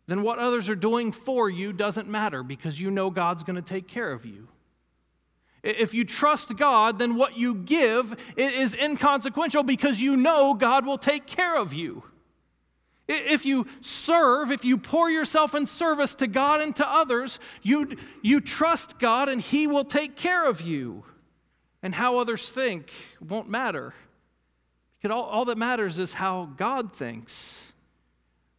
then 0.08 0.22
what 0.22 0.40
others 0.40 0.68
are 0.68 0.74
doing 0.74 1.12
for 1.12 1.48
you 1.48 1.72
doesn't 1.72 2.08
matter 2.08 2.42
because 2.42 2.80
you 2.80 2.90
know 2.90 3.10
God's 3.10 3.44
going 3.44 3.56
to 3.56 3.62
take 3.62 3.86
care 3.86 4.10
of 4.10 4.26
you. 4.26 4.48
If 5.62 5.94
you 5.94 6.04
trust 6.04 6.56
God, 6.56 6.98
then 6.98 7.14
what 7.14 7.38
you 7.38 7.54
give 7.54 8.14
is 8.36 8.74
inconsequential 8.74 9.62
because 9.62 10.02
you 10.02 10.16
know 10.16 10.52
God 10.52 10.84
will 10.84 10.98
take 10.98 11.26
care 11.26 11.56
of 11.56 11.72
you. 11.72 12.02
If 13.06 13.44
you 13.44 13.66
serve, 13.82 14.50
if 14.50 14.64
you 14.64 14.78
pour 14.78 15.10
yourself 15.10 15.54
in 15.54 15.66
service 15.66 16.14
to 16.16 16.26
God 16.26 16.60
and 16.60 16.74
to 16.76 16.88
others, 16.90 17.38
you, 17.62 17.96
you 18.22 18.40
trust 18.40 18.98
God 18.98 19.28
and 19.28 19.40
He 19.40 19.66
will 19.66 19.84
take 19.84 20.16
care 20.16 20.44
of 20.44 20.62
you. 20.62 21.04
And 21.82 21.94
how 21.94 22.16
others 22.16 22.48
think 22.48 22.90
won't 23.20 23.48
matter. 23.48 23.92
Because 24.96 25.14
all, 25.14 25.24
all 25.24 25.44
that 25.44 25.58
matters 25.58 25.98
is 25.98 26.14
how 26.14 26.48
God 26.56 26.94
thinks. 26.94 27.74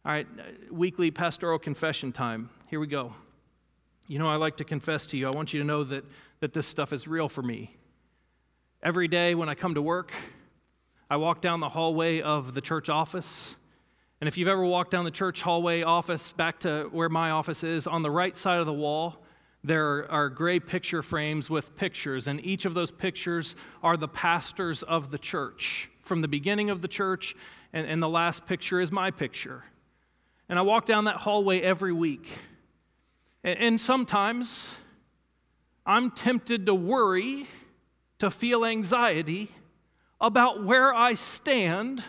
All 0.04 0.12
right, 0.12 0.28
weekly 0.70 1.10
pastoral 1.10 1.58
confession 1.58 2.12
time. 2.12 2.50
Here 2.68 2.78
we 2.78 2.86
go. 2.86 3.14
You 4.06 4.20
know, 4.20 4.28
I 4.28 4.36
like 4.36 4.58
to 4.58 4.64
confess 4.64 5.06
to 5.06 5.16
you. 5.16 5.26
I 5.26 5.32
want 5.32 5.52
you 5.52 5.58
to 5.58 5.66
know 5.66 5.82
that, 5.82 6.04
that 6.38 6.52
this 6.52 6.68
stuff 6.68 6.92
is 6.92 7.08
real 7.08 7.28
for 7.28 7.42
me. 7.42 7.74
Every 8.80 9.08
day 9.08 9.34
when 9.34 9.48
I 9.48 9.56
come 9.56 9.74
to 9.74 9.82
work, 9.82 10.12
I 11.10 11.16
walk 11.16 11.40
down 11.40 11.58
the 11.58 11.70
hallway 11.70 12.20
of 12.20 12.54
the 12.54 12.60
church 12.60 12.88
office. 12.88 13.56
And 14.20 14.28
if 14.28 14.38
you've 14.38 14.48
ever 14.48 14.64
walked 14.64 14.90
down 14.90 15.04
the 15.04 15.10
church 15.10 15.42
hallway 15.42 15.82
office 15.82 16.32
back 16.32 16.60
to 16.60 16.88
where 16.90 17.08
my 17.08 17.30
office 17.30 17.62
is, 17.62 17.86
on 17.86 18.02
the 18.02 18.10
right 18.10 18.36
side 18.36 18.60
of 18.60 18.66
the 18.66 18.72
wall, 18.72 19.22
there 19.62 20.10
are 20.10 20.28
gray 20.28 20.60
picture 20.60 21.02
frames 21.02 21.50
with 21.50 21.76
pictures, 21.76 22.26
and 22.26 22.44
each 22.44 22.64
of 22.64 22.74
those 22.74 22.90
pictures 22.90 23.54
are 23.82 23.96
the 23.96 24.08
pastors 24.08 24.82
of 24.82 25.10
the 25.10 25.18
church 25.18 25.90
from 26.02 26.22
the 26.22 26.28
beginning 26.28 26.70
of 26.70 26.82
the 26.82 26.88
church, 26.88 27.34
and, 27.72 27.86
and 27.86 28.02
the 28.02 28.08
last 28.08 28.46
picture 28.46 28.80
is 28.80 28.92
my 28.92 29.10
picture. 29.10 29.64
And 30.48 30.58
I 30.58 30.62
walk 30.62 30.86
down 30.86 31.04
that 31.04 31.16
hallway 31.16 31.60
every 31.60 31.92
week. 31.92 32.30
And 33.42 33.80
sometimes 33.80 34.64
I'm 35.84 36.10
tempted 36.10 36.66
to 36.66 36.74
worry, 36.74 37.48
to 38.18 38.30
feel 38.30 38.64
anxiety 38.64 39.50
about 40.20 40.64
where 40.64 40.94
I 40.94 41.14
stand 41.14 42.02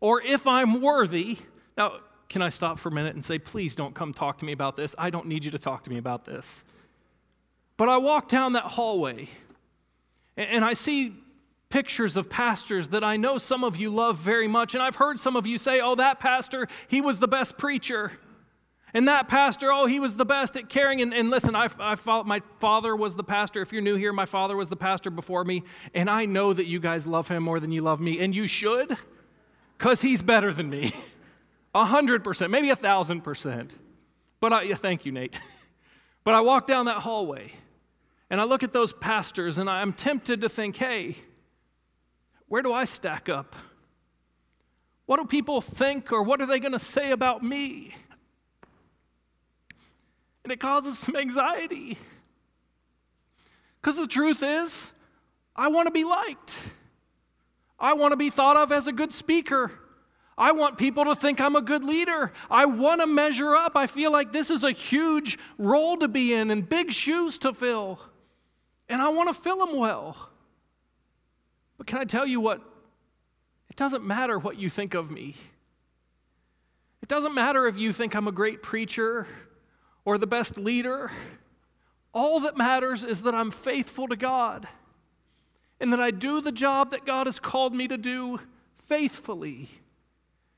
or 0.00 0.22
if 0.22 0.46
I'm 0.46 0.80
worthy. 0.80 1.38
Now, 1.76 2.00
can 2.28 2.42
I 2.42 2.48
stop 2.48 2.78
for 2.78 2.88
a 2.88 2.92
minute 2.92 3.14
and 3.14 3.24
say, 3.24 3.38
please 3.38 3.74
don't 3.74 3.94
come 3.94 4.12
talk 4.12 4.38
to 4.38 4.44
me 4.44 4.52
about 4.52 4.76
this? 4.76 4.94
I 4.96 5.10
don't 5.10 5.26
need 5.26 5.44
you 5.44 5.50
to 5.50 5.58
talk 5.58 5.84
to 5.84 5.90
me 5.90 5.98
about 5.98 6.24
this. 6.24 6.64
But 7.76 7.88
I 7.88 7.96
walk 7.96 8.28
down 8.28 8.52
that 8.52 8.64
hallway 8.64 9.28
and 10.36 10.64
I 10.64 10.74
see 10.74 11.14
pictures 11.70 12.16
of 12.16 12.28
pastors 12.28 12.88
that 12.88 13.04
I 13.04 13.16
know 13.16 13.38
some 13.38 13.64
of 13.64 13.76
you 13.76 13.90
love 13.90 14.18
very 14.18 14.48
much. 14.48 14.74
And 14.74 14.82
I've 14.82 14.96
heard 14.96 15.18
some 15.20 15.36
of 15.36 15.46
you 15.46 15.56
say, 15.56 15.80
oh, 15.80 15.94
that 15.94 16.20
pastor, 16.20 16.66
he 16.88 17.00
was 17.00 17.20
the 17.20 17.28
best 17.28 17.56
preacher. 17.56 18.12
And 18.92 19.06
that 19.06 19.28
pastor, 19.28 19.72
oh, 19.72 19.86
he 19.86 20.00
was 20.00 20.16
the 20.16 20.24
best 20.24 20.56
at 20.56 20.68
caring. 20.68 21.00
And, 21.00 21.14
and 21.14 21.30
listen, 21.30 21.54
I, 21.54 21.68
I 21.78 21.94
felt 21.94 22.26
my 22.26 22.42
father 22.58 22.94
was 22.96 23.14
the 23.14 23.22
pastor. 23.22 23.62
If 23.62 23.72
you're 23.72 23.82
new 23.82 23.96
here, 23.96 24.12
my 24.12 24.26
father 24.26 24.56
was 24.56 24.68
the 24.68 24.76
pastor 24.76 25.10
before 25.10 25.44
me. 25.44 25.62
And 25.94 26.10
I 26.10 26.26
know 26.26 26.52
that 26.52 26.66
you 26.66 26.80
guys 26.80 27.06
love 27.06 27.28
him 27.28 27.42
more 27.42 27.60
than 27.60 27.70
you 27.70 27.82
love 27.82 28.00
me. 28.00 28.18
And 28.18 28.34
you 28.34 28.46
should, 28.46 28.96
because 29.78 30.02
he's 30.02 30.22
better 30.22 30.52
than 30.52 30.70
me. 30.70 30.92
A 31.74 31.84
hundred 31.84 32.24
percent, 32.24 32.50
maybe 32.50 32.70
a 32.70 32.76
thousand 32.76 33.22
percent. 33.22 33.76
But 34.40 34.52
I, 34.52 34.62
yeah, 34.62 34.74
thank 34.74 35.04
you, 35.04 35.12
Nate. 35.12 35.38
but 36.24 36.34
I 36.34 36.40
walk 36.40 36.66
down 36.66 36.86
that 36.86 36.96
hallway 36.96 37.52
and 38.30 38.40
I 38.40 38.44
look 38.44 38.62
at 38.62 38.72
those 38.72 38.92
pastors 38.92 39.58
and 39.58 39.68
I'm 39.68 39.92
tempted 39.92 40.40
to 40.40 40.48
think, 40.48 40.76
hey, 40.76 41.16
where 42.48 42.62
do 42.62 42.72
I 42.72 42.84
stack 42.84 43.28
up? 43.28 43.54
What 45.06 45.18
do 45.18 45.26
people 45.26 45.60
think 45.60 46.12
or 46.12 46.22
what 46.22 46.40
are 46.40 46.46
they 46.46 46.60
going 46.60 46.72
to 46.72 46.78
say 46.78 47.10
about 47.10 47.42
me? 47.42 47.94
And 50.44 50.52
it 50.52 50.60
causes 50.60 50.98
some 50.98 51.16
anxiety. 51.16 51.98
Because 53.80 53.96
the 53.96 54.06
truth 54.06 54.42
is, 54.42 54.88
I 55.56 55.68
want 55.68 55.86
to 55.86 55.92
be 55.92 56.04
liked. 56.04 56.58
I 57.78 57.94
want 57.94 58.12
to 58.12 58.16
be 58.16 58.30
thought 58.30 58.56
of 58.56 58.72
as 58.72 58.86
a 58.86 58.92
good 58.92 59.12
speaker. 59.12 59.72
I 60.40 60.52
want 60.52 60.78
people 60.78 61.04
to 61.04 61.14
think 61.14 61.38
I'm 61.38 61.54
a 61.54 61.60
good 61.60 61.84
leader. 61.84 62.32
I 62.50 62.64
want 62.64 63.02
to 63.02 63.06
measure 63.06 63.54
up. 63.54 63.76
I 63.76 63.86
feel 63.86 64.10
like 64.10 64.32
this 64.32 64.48
is 64.48 64.64
a 64.64 64.72
huge 64.72 65.38
role 65.58 65.98
to 65.98 66.08
be 66.08 66.32
in 66.32 66.50
and 66.50 66.66
big 66.66 66.90
shoes 66.92 67.36
to 67.38 67.52
fill. 67.52 68.00
And 68.88 69.02
I 69.02 69.10
want 69.10 69.28
to 69.28 69.34
fill 69.34 69.58
them 69.66 69.76
well. 69.76 70.30
But 71.76 71.86
can 71.86 71.98
I 71.98 72.04
tell 72.04 72.26
you 72.26 72.40
what? 72.40 72.62
It 73.68 73.76
doesn't 73.76 74.02
matter 74.02 74.38
what 74.38 74.56
you 74.56 74.70
think 74.70 74.94
of 74.94 75.10
me. 75.10 75.34
It 77.02 77.08
doesn't 77.08 77.34
matter 77.34 77.66
if 77.66 77.76
you 77.76 77.92
think 77.92 78.14
I'm 78.14 78.26
a 78.26 78.32
great 78.32 78.62
preacher 78.62 79.26
or 80.06 80.16
the 80.16 80.26
best 80.26 80.56
leader. 80.56 81.10
All 82.14 82.40
that 82.40 82.56
matters 82.56 83.04
is 83.04 83.22
that 83.22 83.34
I'm 83.34 83.50
faithful 83.50 84.08
to 84.08 84.16
God 84.16 84.66
and 85.78 85.92
that 85.92 86.00
I 86.00 86.10
do 86.10 86.40
the 86.40 86.50
job 86.50 86.92
that 86.92 87.04
God 87.04 87.26
has 87.26 87.38
called 87.38 87.74
me 87.74 87.86
to 87.88 87.98
do 87.98 88.40
faithfully. 88.86 89.68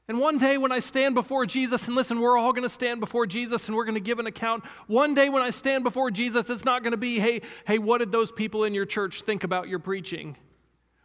And 0.08 0.18
one 0.18 0.36
day 0.36 0.58
when 0.58 0.72
I 0.72 0.80
stand 0.80 1.14
before 1.14 1.46
Jesus, 1.46 1.86
and 1.86 1.94
listen, 1.94 2.20
we're 2.20 2.36
all 2.36 2.52
going 2.52 2.64
to 2.64 2.68
stand 2.68 3.00
before 3.00 3.24
Jesus 3.24 3.68
and 3.68 3.76
we're 3.76 3.84
going 3.84 3.94
to 3.94 4.00
give 4.00 4.18
an 4.18 4.26
account. 4.26 4.64
One 4.86 5.14
day 5.14 5.28
when 5.28 5.42
I 5.42 5.50
stand 5.50 5.84
before 5.84 6.10
Jesus, 6.10 6.50
it's 6.50 6.64
not 6.64 6.82
going 6.82 6.90
to 6.90 6.96
be, 6.96 7.20
hey, 7.20 7.40
hey, 7.66 7.78
what 7.78 7.98
did 7.98 8.10
those 8.10 8.32
people 8.32 8.64
in 8.64 8.74
your 8.74 8.84
church 8.84 9.22
think 9.22 9.44
about 9.44 9.68
your 9.68 9.78
preaching? 9.78 10.36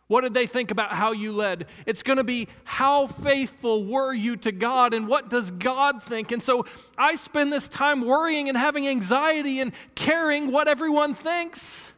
What 0.08 0.22
did 0.22 0.34
they 0.34 0.48
think 0.48 0.72
about 0.72 0.94
how 0.94 1.12
you 1.12 1.32
led? 1.34 1.68
It's 1.86 2.02
going 2.02 2.18
to 2.18 2.24
be 2.24 2.48
how 2.64 3.08
faithful 3.08 3.86
were 3.86 4.14
you 4.14 4.36
to 4.38 4.52
God 4.52 4.94
and 4.94 5.08
what 5.08 5.30
does 5.30 5.52
God 5.52 6.02
think? 6.02 6.32
And 6.32 6.42
so 6.42 6.66
I 6.98 7.16
spend 7.16 7.52
this 7.52 7.68
time 7.68 8.02
worrying 8.02 8.50
and 8.50 8.58
having 8.58 8.88
anxiety 8.88 9.60
and 9.60 9.74
caring 9.96 10.52
what 10.52 10.68
everyone 10.68 11.14
thinks. 11.14 11.94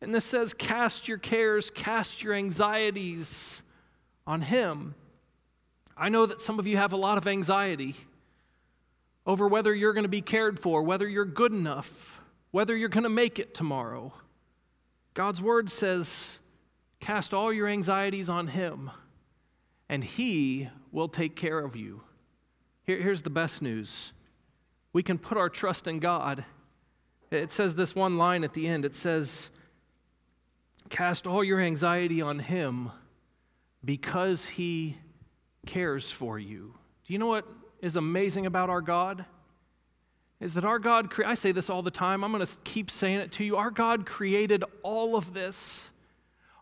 And 0.00 0.14
this 0.14 0.24
says, 0.24 0.52
cast 0.52 1.08
your 1.08 1.18
cares, 1.18 1.70
cast 1.70 2.22
your 2.22 2.34
anxieties 2.34 3.62
on 4.26 4.42
Him. 4.42 4.94
I 5.96 6.08
know 6.08 6.26
that 6.26 6.42
some 6.42 6.58
of 6.58 6.66
you 6.66 6.76
have 6.76 6.92
a 6.92 6.96
lot 6.96 7.16
of 7.16 7.26
anxiety 7.26 7.94
over 9.26 9.48
whether 9.48 9.74
you're 9.74 9.92
going 9.92 10.04
to 10.04 10.08
be 10.08 10.20
cared 10.20 10.60
for, 10.60 10.82
whether 10.82 11.08
you're 11.08 11.24
good 11.24 11.52
enough, 11.52 12.20
whether 12.50 12.76
you're 12.76 12.88
going 12.88 13.04
to 13.04 13.08
make 13.08 13.38
it 13.38 13.54
tomorrow. 13.54 14.12
God's 15.14 15.40
word 15.40 15.70
says, 15.70 16.38
cast 17.00 17.32
all 17.32 17.52
your 17.52 17.66
anxieties 17.66 18.28
on 18.28 18.48
Him, 18.48 18.90
and 19.88 20.04
He 20.04 20.68
will 20.92 21.08
take 21.08 21.34
care 21.34 21.58
of 21.58 21.74
you. 21.74 22.02
Here, 22.84 23.00
here's 23.00 23.22
the 23.22 23.30
best 23.30 23.62
news 23.62 24.12
we 24.92 25.02
can 25.02 25.18
put 25.18 25.36
our 25.36 25.50
trust 25.50 25.86
in 25.86 25.98
God. 25.98 26.44
It 27.30 27.50
says 27.50 27.74
this 27.74 27.94
one 27.94 28.16
line 28.16 28.44
at 28.44 28.54
the 28.54 28.66
end 28.68 28.84
it 28.84 28.94
says, 28.94 29.48
Cast 30.88 31.26
all 31.26 31.42
your 31.42 31.60
anxiety 31.60 32.22
on 32.22 32.38
Him 32.38 32.90
because 33.84 34.44
He 34.44 34.98
cares 35.66 36.10
for 36.10 36.38
you. 36.38 36.74
Do 37.06 37.12
you 37.12 37.18
know 37.18 37.26
what 37.26 37.46
is 37.80 37.96
amazing 37.96 38.46
about 38.46 38.70
our 38.70 38.80
God? 38.80 39.24
Is 40.40 40.54
that 40.54 40.64
our 40.64 40.78
God, 40.78 41.12
I 41.24 41.34
say 41.34 41.52
this 41.52 41.70
all 41.70 41.82
the 41.82 41.90
time, 41.90 42.22
I'm 42.22 42.32
going 42.32 42.44
to 42.44 42.56
keep 42.64 42.90
saying 42.90 43.20
it 43.20 43.32
to 43.32 43.44
you. 43.44 43.56
Our 43.56 43.70
God 43.70 44.04
created 44.04 44.64
all 44.82 45.16
of 45.16 45.32
this. 45.32 45.90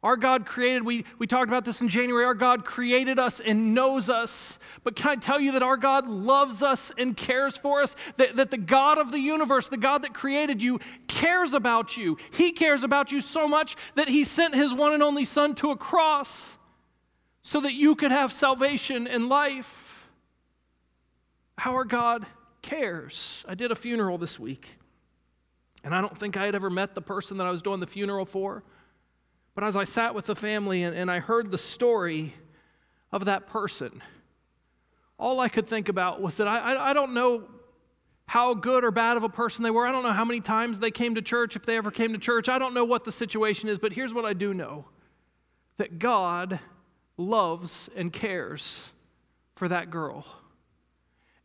Our 0.05 0.17
God 0.17 0.45
created, 0.45 0.85
we, 0.85 1.07
we 1.19 1.27
talked 1.27 1.49
about 1.49 1.65
this 1.65 1.81
in 1.81 1.89
January, 1.89 2.27
our 2.27 2.35
God 2.35 2.67
created 2.67 3.19
us 3.19 3.41
and 3.41 3.75
knows 3.75 4.11
us. 4.11 4.59
But 4.85 4.97
can 4.97 5.13
I 5.13 5.17
tell 5.17 5.41
you 5.41 5.53
that 5.53 5.63
our 5.63 5.79
God 5.79 6.07
loves 6.07 6.63
us 6.63 6.93
and 6.99 7.17
cares 7.17 7.57
for 7.57 7.81
us? 7.81 7.97
That, 8.19 8.37
that 8.37 8.51
the 8.51 8.59
God 8.59 8.99
of 8.99 9.11
the 9.11 9.19
universe, 9.19 9.67
the 9.69 9.79
God 9.79 10.03
that 10.03 10.13
created 10.13 10.61
you, 10.61 10.79
cares 11.09 11.55
about 11.55 11.97
you. 11.97 12.19
He 12.33 12.53
cares 12.53 12.85
about 12.85 13.13
you 13.13 13.23
so 13.23 13.49
much 13.49 13.77
that 13.95 14.09
He 14.09 14.25
sent 14.25 14.55
His 14.55 14.75
one 14.75 14.93
and 14.93 15.03
only 15.03 15.25
Son 15.25 15.55
to 15.55 15.71
a 15.71 15.77
cross 15.77 16.54
so 17.45 17.61
that 17.61 17.75
you 17.75 17.95
could 17.95 18.11
have 18.11 18.33
salvation 18.33 19.07
and 19.07 19.29
life. 19.29 20.09
Our 21.63 21.85
God 21.85 22.25
cares. 22.63 23.45
I 23.47 23.55
did 23.55 23.71
a 23.71 23.75
funeral 23.75 24.17
this 24.17 24.41
week, 24.41 24.79
and 25.85 25.95
I 25.95 26.01
don't 26.01 26.17
think 26.17 26.39
I 26.39 26.47
had 26.47 26.55
ever 26.55 26.71
met 26.71 26.95
the 26.95 27.03
person 27.03 27.37
that 27.37 27.47
I 27.47 27.51
was 27.51 27.61
doing 27.61 27.81
the 27.81 27.87
funeral 27.87 28.25
for. 28.25 28.65
But 29.55 29.63
as 29.63 29.77
I 29.77 29.85
sat 29.85 30.15
with 30.15 30.25
the 30.25 30.35
family 30.35 30.83
and, 30.83 30.97
and 30.97 31.11
I 31.11 31.21
heard 31.21 31.51
the 31.51 31.59
story 31.59 32.35
of 33.13 33.27
that 33.27 33.47
person, 33.47 34.03
all 35.19 35.39
I 35.39 35.51
could 35.51 35.67
think 35.67 35.91
about 35.91 36.23
was 36.23 36.37
that 36.37 36.49
I, 36.49 36.75
I, 36.75 36.91
I 36.91 36.93
don't 36.95 37.13
know 37.13 37.45
how 38.27 38.55
good 38.55 38.85
or 38.85 38.91
bad 38.91 39.19
of 39.19 39.23
a 39.23 39.29
person 39.29 39.63
they 39.63 39.71
were. 39.71 39.87
I 39.87 39.93
don't 39.93 40.03
know 40.03 40.13
how 40.13 40.25
many 40.25 40.41
times 40.41 40.79
they 40.79 40.91
came 40.91 41.15
to 41.15 41.23
church, 41.23 41.57
if 41.57 41.67
they 41.67 41.77
ever 41.77 41.91
came 41.91 42.15
to 42.15 42.19
church. 42.19 42.49
I 42.49 42.59
don't 42.59 42.73
know 42.73 42.87
what 42.87 43.05
the 43.05 43.13
situation 43.13 43.69
is, 43.69 43.79
but 43.79 43.93
here's 43.93 44.15
what 44.15 44.25
I 44.25 44.33
do 44.33 44.55
know 44.55 44.87
that 45.77 45.99
God 45.99 46.59
loves 47.17 47.89
and 47.97 48.13
cares 48.13 48.91
for 49.55 49.69
that 49.69 49.91
girl. 49.91 50.27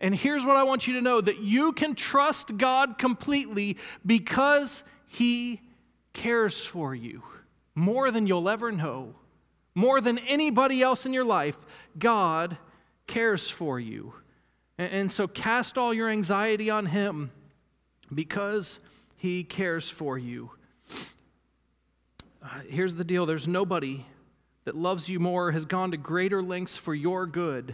And 0.02 0.16
here's 0.16 0.46
what 0.46 0.56
I 0.56 0.64
want 0.64 0.88
you 0.88 0.94
to 0.94 1.02
know 1.02 1.20
that 1.20 1.40
you 1.40 1.74
can 1.74 1.94
trust 1.94 2.58
God 2.58 2.98
completely 2.98 3.78
because 4.06 4.84
He 5.08 5.62
cares 6.14 6.66
for 6.66 6.96
you 6.96 7.24
more 7.76 8.12
than 8.12 8.28
you'll 8.28 8.50
ever 8.50 8.72
know, 8.72 9.16
more 9.74 10.02
than 10.02 10.20
anybody 10.20 10.82
else 10.82 11.06
in 11.06 11.14
your 11.14 11.24
life, 11.24 11.58
God 11.98 12.58
cares 13.08 13.50
for 13.50 13.80
you. 13.80 14.14
And, 14.78 15.12
so 15.12 15.28
cast 15.28 15.78
all 15.78 15.94
your 15.94 16.08
anxiety 16.08 16.70
on 16.70 16.88
Him 16.88 17.32
because 18.14 18.80
He 19.18 19.44
cares 19.44 19.90
for 19.90 20.18
you. 20.18 20.52
Uh, 22.42 22.62
here's 22.70 22.96
the 22.96 23.04
deal 23.04 23.26
there's 23.26 23.48
nobody 23.48 24.06
that 24.70 24.78
loves 24.78 25.10
you 25.10 25.20
more, 25.20 25.52
has 25.52 25.66
gone 25.66 25.90
to 25.90 25.98
greater 25.98 26.44
lengths 26.44 26.78
for 26.78 26.94
your 26.94 27.26
good 27.26 27.74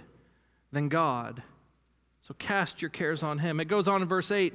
than 0.72 0.88
God. 0.88 1.44
So 2.22 2.34
cast 2.36 2.82
your 2.82 2.88
cares 2.88 3.22
on 3.22 3.40
Him. 3.40 3.60
It 3.60 3.66
goes 3.66 3.90
on 3.90 4.02
in 4.02 4.08
verse 4.08 4.32
8. 4.32 4.54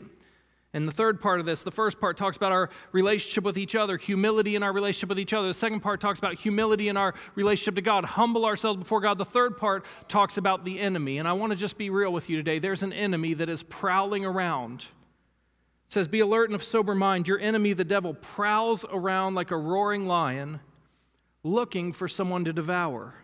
And 0.72 0.88
the 0.88 0.92
third 0.92 1.20
part 1.20 1.38
of 1.38 1.44
this, 1.44 1.62
the 1.62 1.70
first 1.70 2.00
part 2.00 2.16
talks 2.16 2.38
about 2.38 2.50
our 2.50 2.70
relationship 2.92 3.44
with 3.44 3.58
each 3.58 3.74
other, 3.74 3.98
humility 3.98 4.56
in 4.56 4.62
our 4.62 4.72
relationship 4.72 5.10
with 5.10 5.18
each 5.18 5.34
other. 5.34 5.48
The 5.48 5.54
second 5.54 5.80
part 5.80 6.00
talks 6.00 6.18
about 6.18 6.36
humility 6.36 6.88
in 6.88 6.96
our 6.96 7.12
relationship 7.34 7.74
to 7.74 7.82
God, 7.82 8.06
humble 8.06 8.46
ourselves 8.46 8.78
before 8.78 9.02
God. 9.02 9.18
The 9.18 9.26
third 9.26 9.58
part 9.58 9.84
talks 10.08 10.38
about 10.38 10.64
the 10.64 10.80
enemy. 10.80 11.18
And 11.18 11.28
I 11.28 11.34
want 11.34 11.50
to 11.50 11.56
just 11.58 11.76
be 11.76 11.90
real 11.90 12.10
with 12.10 12.30
you 12.30 12.38
today. 12.38 12.58
There's 12.58 12.82
an 12.82 12.94
enemy 12.94 13.34
that 13.34 13.50
is 13.50 13.62
prowling 13.64 14.24
around. 14.24 14.86
It 15.88 15.92
says, 15.92 16.08
Be 16.08 16.20
alert 16.20 16.48
and 16.48 16.54
of 16.54 16.64
sober 16.64 16.94
mind. 16.94 17.28
Your 17.28 17.38
enemy, 17.38 17.74
the 17.74 17.84
devil, 17.84 18.14
prowls 18.14 18.86
around 18.90 19.34
like 19.34 19.50
a 19.50 19.58
roaring 19.58 20.06
lion, 20.06 20.60
looking 21.42 21.92
for 21.92 22.08
someone 22.08 22.44
to 22.44 22.52
devour. 22.52 23.14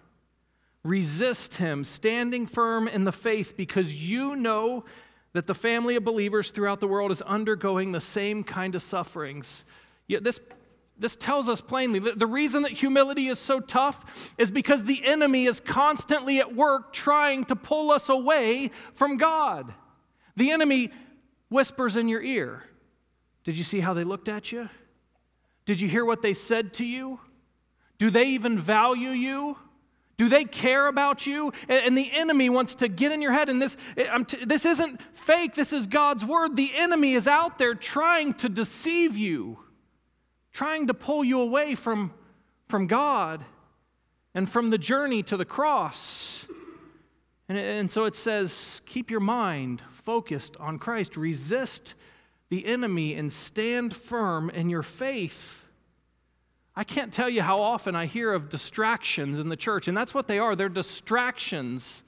Resist 0.84 1.56
him, 1.56 1.84
standing 1.84 2.46
firm 2.46 2.86
in 2.88 3.04
the 3.04 3.12
faith, 3.12 3.56
because 3.56 4.00
you 4.00 4.36
know 4.36 4.84
that 5.32 5.46
the 5.46 5.54
family 5.54 5.96
of 5.96 6.04
believers 6.04 6.50
throughout 6.50 6.80
the 6.80 6.88
world 6.88 7.10
is 7.10 7.20
undergoing 7.22 7.92
the 7.92 8.00
same 8.00 8.42
kind 8.42 8.74
of 8.74 8.82
sufferings. 8.82 9.64
Yet 10.06 10.24
this, 10.24 10.40
this 10.98 11.16
tells 11.16 11.48
us 11.48 11.60
plainly 11.60 11.98
that 11.98 12.18
the 12.18 12.26
reason 12.26 12.62
that 12.62 12.72
humility 12.72 13.28
is 13.28 13.38
so 13.38 13.60
tough 13.60 14.34
is 14.38 14.50
because 14.50 14.84
the 14.84 15.04
enemy 15.04 15.44
is 15.44 15.60
constantly 15.60 16.38
at 16.38 16.54
work 16.54 16.92
trying 16.92 17.44
to 17.46 17.56
pull 17.56 17.90
us 17.90 18.08
away 18.08 18.70
from 18.94 19.18
God. 19.18 19.74
The 20.36 20.52
enemy 20.52 20.90
whispers 21.48 21.96
in 21.96 22.08
your 22.08 22.22
ear. 22.22 22.64
Did 23.44 23.58
you 23.58 23.64
see 23.64 23.80
how 23.80 23.92
they 23.92 24.04
looked 24.04 24.28
at 24.28 24.52
you? 24.52 24.68
Did 25.66 25.80
you 25.80 25.88
hear 25.88 26.04
what 26.04 26.22
they 26.22 26.34
said 26.34 26.72
to 26.74 26.84
you? 26.84 27.20
Do 27.98 28.10
they 28.10 28.24
even 28.24 28.58
value 28.58 29.10
you? 29.10 29.56
Do 30.16 30.28
they 30.30 30.44
care 30.44 30.86
about 30.86 31.26
you? 31.26 31.52
And 31.68 31.96
the 31.96 32.10
enemy 32.12 32.48
wants 32.48 32.74
to 32.76 32.88
get 32.88 33.12
in 33.12 33.20
your 33.20 33.32
head. 33.32 33.48
And 33.48 33.60
this, 33.60 33.76
eh, 33.96 34.24
this 34.44 34.64
isn't 34.64 35.00
fake, 35.14 35.54
this 35.54 35.72
is 35.72 35.86
God's 35.86 36.24
word. 36.24 36.56
The 36.56 36.72
enemy 36.74 37.12
is 37.12 37.26
out 37.26 37.58
there 37.58 37.74
trying 37.74 38.32
to 38.34 38.48
deceive 38.48 39.16
you, 39.16 39.58
trying 40.52 40.86
to 40.86 40.94
pull 40.94 41.22
you 41.22 41.40
away 41.40 41.74
from, 41.74 42.14
from 42.68 42.86
God 42.86 43.44
and 44.34 44.48
from 44.48 44.70
the 44.70 44.78
journey 44.78 45.22
to 45.24 45.36
the 45.36 45.44
cross. 45.44 46.46
And, 47.48 47.58
and 47.58 47.92
so 47.92 48.04
it 48.04 48.16
says, 48.16 48.80
keep 48.86 49.10
your 49.10 49.20
mind 49.20 49.82
focused 49.90 50.56
on 50.58 50.78
Christ, 50.78 51.16
resist 51.16 51.94
the 52.48 52.64
enemy, 52.64 53.14
and 53.14 53.30
stand 53.30 53.94
firm 53.94 54.48
in 54.50 54.70
your 54.70 54.82
faith. 54.82 55.65
I 56.76 56.84
can't 56.84 57.12
tell 57.12 57.30
you 57.30 57.40
how 57.40 57.60
often 57.60 57.96
I 57.96 58.04
hear 58.04 58.34
of 58.34 58.50
distractions 58.50 59.40
in 59.40 59.48
the 59.48 59.56
church, 59.56 59.88
and 59.88 59.96
that's 59.96 60.12
what 60.12 60.28
they 60.28 60.38
are. 60.38 60.54
They're 60.54 60.68
distractions 60.68 62.02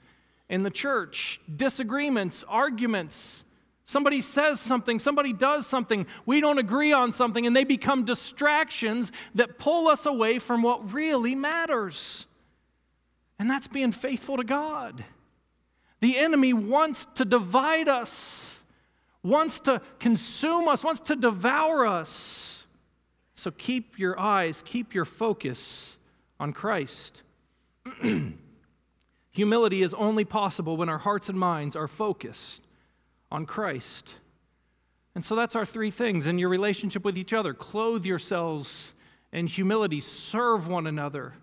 in 0.47 0.61
the 0.61 0.69
church, 0.69 1.41
disagreements, 1.53 2.43
arguments. 2.47 3.43
Somebody 3.85 4.21
says 4.21 4.59
something, 4.59 4.99
somebody 4.99 5.33
does 5.33 5.65
something, 5.65 6.05
we 6.27 6.39
don't 6.39 6.59
agree 6.59 6.93
on 6.93 7.11
something, 7.11 7.47
and 7.47 7.55
they 7.55 7.63
become 7.63 8.05
distractions 8.05 9.11
that 9.33 9.57
pull 9.57 9.87
us 9.87 10.05
away 10.05 10.37
from 10.37 10.61
what 10.61 10.93
really 10.93 11.33
matters. 11.33 12.27
And 13.39 13.49
that's 13.49 13.67
being 13.67 13.91
faithful 13.91 14.37
to 14.37 14.43
God. 14.43 15.03
The 16.01 16.17
enemy 16.17 16.53
wants 16.53 17.07
to 17.15 17.25
divide 17.25 17.87
us, 17.87 18.61
wants 19.23 19.59
to 19.61 19.81
consume 19.97 20.67
us, 20.67 20.83
wants 20.83 20.99
to 21.01 21.15
devour 21.15 21.87
us. 21.87 22.48
So 23.39 23.51
keep 23.51 23.97
your 23.97 24.19
eyes, 24.19 24.61
keep 24.65 24.93
your 24.93 25.05
focus 25.05 25.97
on 26.41 26.51
Christ. 26.51 27.23
Humility 29.31 29.81
is 29.81 29.93
only 29.93 30.25
possible 30.25 30.75
when 30.75 30.89
our 30.89 30.97
hearts 30.97 31.29
and 31.29 31.39
minds 31.39 31.75
are 31.75 31.87
focused 31.87 32.61
on 33.31 33.45
Christ. 33.45 34.15
And 35.15 35.23
so 35.23 35.35
that's 35.35 35.55
our 35.55 35.65
three 35.65 35.89
things 35.89 36.27
in 36.27 36.37
your 36.37 36.49
relationship 36.49 37.05
with 37.05 37.17
each 37.17 37.31
other. 37.31 37.53
Clothe 37.53 38.05
yourselves 38.05 38.93
in 39.31 39.47
humility, 39.47 40.01
serve 40.01 40.67
one 40.67 40.85
another 40.85 41.33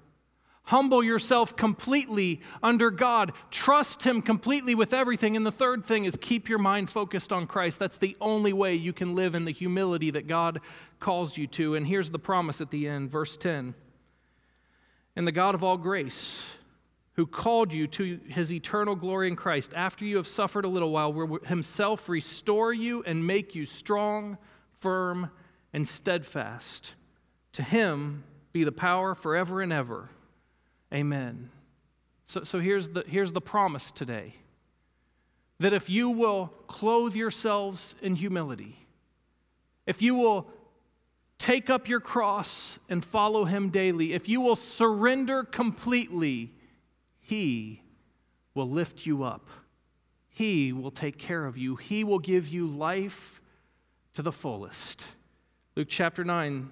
Humble 0.67 1.03
yourself 1.03 1.55
completely 1.55 2.41
under 2.61 2.91
God. 2.91 3.33
Trust 3.53 4.03
Him 4.03 4.21
completely 4.21 4.75
with 4.75 4.93
everything. 4.93 5.37
And 5.37 5.47
the 5.47 5.53
third 5.53 5.85
thing 5.85 6.05
is 6.05 6.19
keep 6.21 6.49
your 6.49 6.59
mind 6.59 6.91
focused 6.91 7.33
on 7.33 7.47
Christ. 7.47 7.79
That's 7.79 7.99
the 7.99 8.17
only 8.21 8.53
way 8.53 8.75
you 8.75 8.93
can 8.93 9.15
live 9.15 9.37
in 9.37 9.45
the 9.45 9.53
humility 9.53 10.11
that 10.11 10.27
God 10.27 10.61
calls 10.99 11.37
you 11.37 11.47
to. 11.49 11.77
And 11.77 11.87
here's 11.87 12.11
the 12.11 12.19
promise 12.19 12.61
at 12.61 12.73
the 12.73 12.89
end, 12.89 13.11
verse 13.11 13.37
10. 13.37 13.75
And 15.15 15.27
the 15.27 15.33
God 15.33 15.55
of 15.55 15.63
all 15.63 15.77
grace, 15.77 16.41
who 17.13 17.27
called 17.27 17.73
you 17.73 17.87
to 17.87 18.19
his 18.27 18.53
eternal 18.53 18.97
glory 18.97 19.29
in 19.29 19.37
Christ, 19.37 19.71
after 19.73 20.05
you 20.05 20.17
have 20.17 20.27
suffered 20.27 20.65
a 20.65 20.69
little 20.69 20.91
while, 20.91 21.13
will 21.13 21.39
himself 21.45 22.09
restore 22.09 22.73
you 22.73 23.05
and 23.05 23.25
make 23.25 23.55
you 23.55 23.67
strong, 23.67 24.37
firm, 24.81 25.31
and 25.73 25.87
steadfast. 25.87 26.97
To 27.53 27.63
him, 27.63 28.25
be 28.53 28.65
the 28.65 28.73
power 28.73 29.15
forever 29.15 29.63
and 29.63 29.73
ever. 29.73 30.11
Amen. 30.93 31.51
So, 32.27 32.45
so 32.45 32.61
here's, 32.61 32.89
the, 32.89 33.05
here's 33.07 33.33
the 33.33 33.41
promise 33.41 33.91
today 33.91 34.35
that 35.59 35.73
if 35.73 35.89
you 35.89 36.11
will 36.11 36.53
clothe 36.67 37.15
yourselves 37.15 37.95
in 38.03 38.17
humility, 38.17 38.87
if 39.87 40.03
you 40.03 40.15
will 40.15 40.47
take 41.39 41.71
up 41.71 41.89
your 41.89 42.01
cross 42.01 42.79
and 42.89 43.05
follow 43.05 43.45
him 43.45 43.71
daily, 43.71 44.13
if 44.13 44.29
you 44.29 44.41
will 44.41 44.57
surrender 44.57 45.45
completely, 45.45 46.53
he 47.21 47.83
will 48.55 48.69
lift 48.69 49.07
you 49.07 49.23
up. 49.23 49.49
He 50.29 50.73
will 50.73 50.91
take 50.91 51.17
care 51.19 51.47
of 51.47 51.57
you. 51.57 51.77
He 51.77 52.05
will 52.05 52.19
give 52.19 52.49
you 52.49 52.67
life 52.67 53.41
to 54.15 54.23
the 54.23 54.33
fullest. 54.33 55.07
Luke 55.75 55.89
chapter 55.89 56.25
9, 56.25 56.71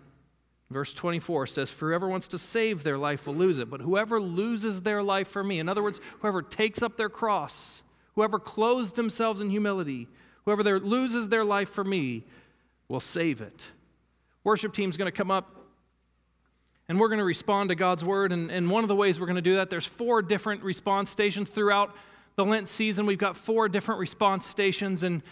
verse 0.71 0.93
24 0.93 1.47
says, 1.47 1.71
For 1.71 1.89
whoever 1.89 2.09
wants 2.09 2.29
to 2.29 2.39
save 2.39 2.83
their 2.83 2.99
life 2.99 3.27
will 3.27 3.35
lose 3.35 3.59
it, 3.59 3.71
but 3.71 3.81
whoever 3.81 4.21
loses 4.21 4.83
their 4.83 5.03
life 5.03 5.29
for 5.29 5.45
me, 5.45 5.59
in 5.59 5.69
other 5.69 5.83
words, 5.83 6.01
whoever 6.21 6.43
takes 6.43 6.83
up 6.83 6.97
their 6.97 7.09
cross, 7.09 7.83
whoever 8.15 8.39
clothes 8.39 8.93
themselves 8.93 9.41
in 9.41 9.51
humility, 9.51 10.09
whoever 10.45 10.63
there, 10.63 10.81
loses 10.81 11.29
their 11.29 11.45
life 11.45 11.69
for 11.69 11.85
me, 11.85 12.25
will 12.89 13.01
save 13.01 13.41
it. 13.41 13.67
Worship 14.43 14.75
team's 14.75 14.97
going 14.97 15.11
to 15.11 15.17
come 15.17 15.31
up 15.31 15.65
and 16.89 17.01
we're 17.01 17.09
going 17.09 17.19
to 17.19 17.25
respond 17.25 17.71
to 17.71 17.75
God's 17.75 18.05
word. 18.05 18.31
And, 18.31 18.51
and 18.51 18.71
one 18.71 18.85
of 18.85 18.89
the 18.89 18.97
ways 18.97 19.19
we're 19.19 19.27
going 19.27 19.37
to 19.37 19.43
do 19.43 19.55
that, 19.57 19.71
there's 19.71 19.87
four 19.87 20.21
different 20.21 20.63
response 20.63 21.11
stations 21.11 21.49
throughout 21.49 21.97
the 22.37 22.45
Lent 22.45 22.69
season. 22.69 23.07
We've 23.07 23.17
got 23.17 23.37
four 23.37 23.69
different 23.69 24.01
response 24.01 24.47
stations. 24.47 25.03
And, 25.03 25.23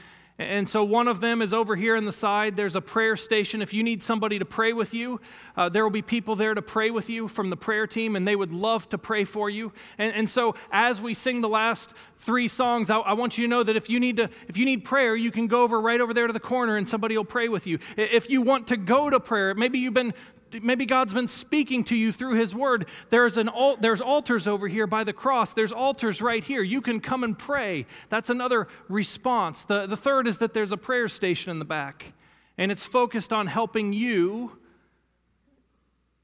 and 0.43 0.69
so 0.69 0.85
one 0.85 1.09
of 1.09 1.21
them 1.21 1.43
is 1.43 1.53
over 1.53 1.77
here 1.77 1.97
on 1.97 2.05
the 2.05 2.13
side. 2.13 2.57
There's 2.57 2.77
a 2.77 2.81
prayer 2.81 3.17
station. 3.17 3.63
If 3.63 3.73
you 3.73 3.83
need 3.83 4.03
somebody 4.03 4.39
to 4.39 4.45
pray 4.45 4.73
with 4.73 4.95
you, 4.95 5.21
uh, 5.57 5.69
there 5.69 5.83
will 5.83 5.91
be 5.91 6.03
people 6.03 6.37
there 6.37 6.55
to 6.55 6.63
pray 6.63 6.91
with 6.91 7.09
you 7.09 7.29
from 7.29 7.51
the 7.51 7.57
prayer 7.57 7.87
team, 7.87 8.17
and 8.17 8.27
they 8.27 8.37
would 8.37 8.53
love 8.53 8.89
to 8.91 8.99
pray 8.99 9.25
for 9.25 9.49
you. 9.49 9.73
And, 9.99 10.15
and 10.15 10.31
so 10.31 10.55
as 10.71 11.01
we 11.01 11.15
sing 11.15 11.41
the 11.41 11.49
last 11.49 11.91
three 12.19 12.49
songs, 12.49 12.91
I, 12.91 12.99
I, 12.99 13.13
want 13.15 13.39
you 13.39 13.45
to 13.45 13.49
know 13.49 13.63
that 13.63 13.77
if 13.77 13.91
you 13.91 13.99
need 13.99 14.17
to, 14.17 14.29
if 14.49 14.57
you 14.57 14.65
need 14.65 14.85
prayer, 14.85 15.17
you 15.17 15.31
can 15.31 15.47
go 15.47 15.63
over 15.63 15.81
right 15.81 16.01
over 16.01 16.15
there 16.15 16.27
to 16.27 16.33
the 16.33 16.41
corner, 16.41 16.77
and 16.77 16.89
somebody 16.89 17.17
will 17.17 17.25
pray 17.25 17.49
with 17.49 17.67
you. 17.67 17.79
If 17.97 18.31
you 18.31 18.43
want 18.43 18.67
to 18.69 18.77
go 18.77 19.11
to 19.11 19.21
prayer, 19.21 19.55
maybe 19.55 19.79
you've 19.79 19.95
been 19.95 20.15
maybe 20.61 20.87
God's 20.87 21.15
been 21.15 21.29
speaking 21.29 21.85
to 21.85 21.97
you 21.97 22.13
through 22.13 22.35
His 22.35 22.55
Word. 22.55 22.87
There's, 23.11 23.37
an, 23.37 23.51
there's 23.81 24.01
altars 24.01 24.47
over 24.47 24.69
here 24.69 24.87
by 24.87 25.05
the 25.05 25.13
cross. 25.13 25.53
There's 25.55 25.73
altars 25.73 26.21
right 26.21 26.43
here. 26.43 26.63
You 26.63 26.81
can 26.81 27.01
come 27.01 27.25
and 27.25 27.39
pray. 27.39 27.87
That's 28.09 28.31
another 28.31 28.69
response. 28.89 29.65
The, 29.65 29.87
the 29.87 29.97
third 29.97 30.27
is 30.27 30.39
that 30.39 30.55
there's 30.55 30.73
a 30.73 30.77
prayer 30.77 31.09
station 31.09 31.51
in 31.51 31.59
the 31.59 31.65
back, 31.65 32.13
and 32.59 32.73
it's 32.73 32.87
focused 32.87 33.33
on 33.33 33.47
helping 33.47 33.93
you 33.93 34.59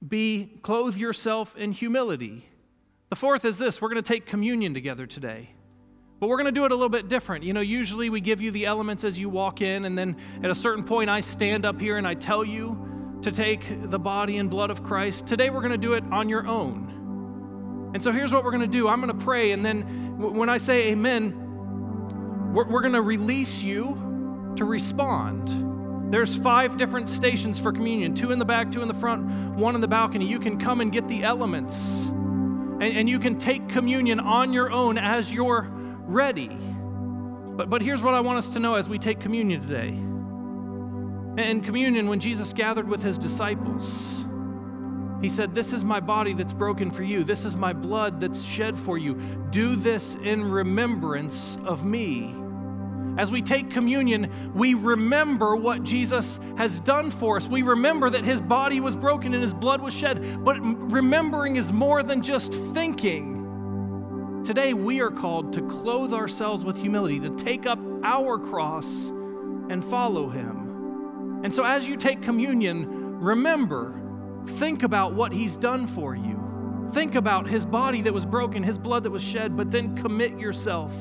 be 0.06 0.58
clothe 0.62 0.96
yourself 0.96 1.56
in 1.56 1.72
humility. 1.72 2.48
The 3.10 3.16
fourth 3.16 3.44
is 3.44 3.58
this 3.58 3.80
we're 3.80 3.88
going 3.88 4.02
to 4.02 4.08
take 4.08 4.26
communion 4.26 4.74
together 4.74 5.06
today. 5.06 5.50
But 6.20 6.28
we're 6.28 6.36
going 6.36 6.46
to 6.46 6.52
do 6.52 6.64
it 6.64 6.72
a 6.72 6.74
little 6.74 6.88
bit 6.88 7.08
different. 7.08 7.44
You 7.44 7.52
know, 7.52 7.60
usually 7.60 8.10
we 8.10 8.20
give 8.20 8.40
you 8.40 8.50
the 8.50 8.66
elements 8.66 9.04
as 9.04 9.18
you 9.18 9.28
walk 9.28 9.62
in, 9.62 9.84
and 9.84 9.96
then 9.96 10.16
at 10.42 10.50
a 10.50 10.54
certain 10.54 10.82
point, 10.82 11.08
I 11.08 11.20
stand 11.20 11.64
up 11.64 11.80
here 11.80 11.96
and 11.96 12.06
I 12.06 12.14
tell 12.14 12.44
you 12.44 12.97
to 13.22 13.33
take 13.33 13.90
the 13.90 13.98
body 13.98 14.37
and 14.38 14.48
blood 14.48 14.70
of 14.70 14.83
Christ. 14.83 15.26
Today 15.26 15.50
we're 15.50 15.61
going 15.61 15.72
to 15.72 15.78
do 15.78 15.94
it 15.94 16.04
on 16.11 16.28
your 16.28 16.46
own. 16.46 17.90
And 17.94 18.04
so 18.04 18.12
here's 18.12 18.33
what 18.33 18.44
we're 18.44 18.50
going 18.50 18.62
to 18.62 18.66
do 18.66 18.87
I'm 18.88 19.00
going 19.00 19.16
to 19.16 19.24
pray, 19.24 19.52
and 19.52 19.64
then 19.64 20.18
when 20.18 20.48
I 20.48 20.59
say 20.59 20.90
amen, 20.90 22.52
we're, 22.52 22.68
we're 22.68 22.83
going 22.83 22.94
to 22.94 23.02
release 23.02 23.61
you 23.61 24.52
to 24.57 24.64
respond. 24.64 26.12
There's 26.12 26.37
five 26.37 26.76
different 26.76 27.11
stations 27.11 27.59
for 27.59 27.72
communion 27.72 28.14
two 28.14 28.31
in 28.31 28.38
the 28.38 28.44
back, 28.44 28.70
two 28.70 28.83
in 28.83 28.88
the 28.88 28.94
front, 28.94 29.26
one 29.57 29.74
in 29.74 29.81
the 29.81 29.88
balcony. 29.88 30.26
You 30.26 30.38
can 30.38 30.59
come 30.59 30.81
and 30.81 30.92
get 30.92 31.09
the 31.09 31.22
elements, 31.22 31.76
and, 31.76 32.83
and 32.83 33.09
you 33.09 33.18
can 33.18 33.38
take 33.38 33.68
communion 33.68 34.20
on 34.20 34.52
your 34.52 34.70
own 34.70 34.96
as 34.98 35.33
you're 35.33 35.66
ready. 36.02 36.57
But, 37.59 37.68
but 37.68 37.83
here's 37.83 38.02
what 38.02 38.14
I 38.14 38.20
want 38.20 38.38
us 38.38 38.48
to 38.50 38.61
know 38.61 38.74
as 38.76 38.88
we 38.88 38.98
take 38.98 39.18
communion 39.20 39.66
today 39.66 39.98
in 41.40 41.61
communion, 41.61 42.09
when 42.09 42.20
Jesus 42.20 42.53
gathered 42.53 42.88
with 42.88 43.03
his 43.03 43.18
disciples, 43.18 43.88
he 45.20 45.29
said, 45.29 45.55
This 45.55 45.72
is 45.72 45.85
my 45.85 46.01
body 46.01 46.33
that's 46.33 46.53
broken 46.53 46.90
for 46.90 47.03
you. 47.03 47.24
This 47.24 47.44
is 47.44 47.57
my 47.57 47.72
blood 47.72 48.20
that's 48.20 48.42
shed 48.42 48.79
for 48.79 48.98
you. 48.98 49.14
Do 49.51 49.77
this 49.77 50.16
in 50.22 50.51
remembrance 50.51 51.57
of 51.64 51.85
me. 51.85 52.35
As 53.18 53.33
we 53.33 53.42
take 53.42 53.70
communion, 53.70 54.53
we 54.55 54.74
remember 54.74 55.57
what 55.57 55.83
Jesus 55.83 56.38
has 56.57 56.79
done 56.81 57.11
for 57.11 57.37
us. 57.37 57.48
We 57.48 57.62
remember 57.62 58.11
that 58.11 58.24
his 58.24 58.40
body 58.40 58.79
was 58.79 58.94
broken 58.94 59.35
and 59.35 59.42
his 59.42 59.55
blood 59.55 59.83
was 59.83 59.92
shed. 59.92 60.44
But 60.44 60.61
remembering 60.61 61.57
is 61.57 61.72
more 61.72 62.05
than 62.05 62.22
just 62.22 62.53
thinking. 62.53 64.42
Today, 64.44 64.72
we 64.72 65.01
are 65.01 65.11
called 65.11 65.53
to 65.55 65.62
clothe 65.62 66.12
ourselves 66.12 66.64
with 66.64 66.79
humility, 66.79 67.18
to 67.20 67.31
take 67.31 67.66
up 67.66 67.81
our 68.05 68.38
cross 68.38 68.87
and 69.68 69.85
follow 69.85 70.29
him. 70.29 70.67
And 71.42 71.55
so, 71.55 71.64
as 71.64 71.87
you 71.87 71.96
take 71.96 72.22
communion, 72.22 73.20
remember, 73.20 74.01
think 74.46 74.83
about 74.83 75.14
what 75.14 75.33
He's 75.33 75.57
done 75.57 75.87
for 75.87 76.14
you. 76.14 76.88
Think 76.92 77.14
about 77.14 77.46
His 77.48 77.64
body 77.64 78.03
that 78.03 78.12
was 78.12 78.27
broken, 78.27 78.62
His 78.62 78.79
blood 78.79 79.05
that 79.05 79.11
was 79.11 79.22
shed, 79.22 79.57
but 79.57 79.70
then 79.70 79.96
commit 79.96 80.38
yourself 80.38 80.94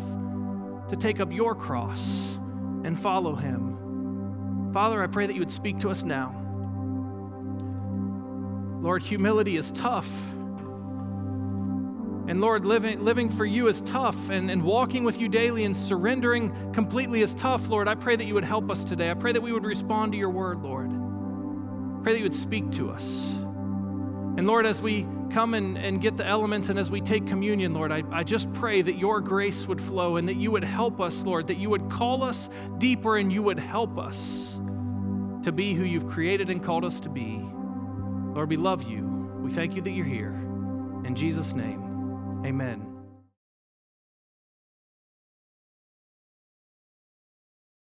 to 0.89 0.95
take 0.95 1.19
up 1.19 1.31
your 1.31 1.55
cross 1.55 2.37
and 2.83 2.99
follow 2.99 3.35
Him. 3.35 4.71
Father, 4.73 5.01
I 5.01 5.07
pray 5.07 5.25
that 5.25 5.33
you 5.33 5.39
would 5.39 5.51
speak 5.51 5.79
to 5.79 5.89
us 5.89 6.03
now. 6.03 6.35
Lord, 8.81 9.01
humility 9.01 9.57
is 9.57 9.71
tough. 9.71 10.07
And 12.27 12.41
Lord, 12.41 12.65
living, 12.65 13.05
living 13.05 13.29
for 13.29 13.45
you 13.45 13.69
is 13.69 13.79
tough, 13.81 14.29
and, 14.29 14.51
and 14.51 14.61
walking 14.61 15.05
with 15.05 15.17
you 15.17 15.29
daily 15.29 15.63
and 15.63 15.75
surrendering 15.75 16.73
completely 16.73 17.21
is 17.21 17.33
tough. 17.33 17.69
Lord, 17.69 17.87
I 17.87 17.95
pray 17.95 18.17
that 18.17 18.25
you 18.25 18.33
would 18.33 18.43
help 18.43 18.69
us 18.69 18.83
today. 18.83 19.09
I 19.09 19.13
pray 19.13 19.31
that 19.31 19.41
we 19.41 19.53
would 19.53 19.63
respond 19.63 20.11
to 20.11 20.17
your 20.17 20.29
word, 20.29 20.61
Lord. 20.61 20.89
Pray 22.03 22.13
that 22.13 22.19
you 22.19 22.25
would 22.25 22.35
speak 22.35 22.69
to 22.73 22.89
us. 22.91 23.03
And 23.03 24.45
Lord, 24.45 24.65
as 24.65 24.81
we 24.81 25.07
come 25.31 25.53
and, 25.53 25.77
and 25.77 26.01
get 26.01 26.17
the 26.17 26.25
elements 26.25 26.67
and 26.67 26.77
as 26.77 26.91
we 26.91 26.99
take 26.99 27.25
communion, 27.27 27.73
Lord, 27.73 27.93
I, 27.93 28.03
I 28.11 28.23
just 28.23 28.51
pray 28.53 28.81
that 28.81 28.97
your 28.97 29.21
grace 29.21 29.65
would 29.65 29.81
flow 29.81 30.17
and 30.17 30.27
that 30.27 30.35
you 30.35 30.51
would 30.51 30.65
help 30.65 30.99
us, 30.99 31.23
Lord, 31.23 31.47
that 31.47 31.57
you 31.57 31.69
would 31.69 31.89
call 31.89 32.23
us 32.23 32.49
deeper 32.77 33.15
and 33.15 33.31
you 33.31 33.41
would 33.41 33.59
help 33.59 33.97
us 33.97 34.59
to 35.43 35.51
be 35.53 35.73
who 35.73 35.85
you've 35.85 36.07
created 36.07 36.49
and 36.49 36.61
called 36.61 36.83
us 36.83 36.99
to 37.01 37.09
be. 37.09 37.41
Lord, 38.33 38.49
we 38.49 38.57
love 38.57 38.83
you. 38.83 39.39
We 39.41 39.49
thank 39.49 39.75
you 39.75 39.81
that 39.81 39.91
you're 39.91 40.05
here. 40.05 40.33
In 41.05 41.15
Jesus' 41.15 41.53
name. 41.53 41.86
Amen. 42.47 42.96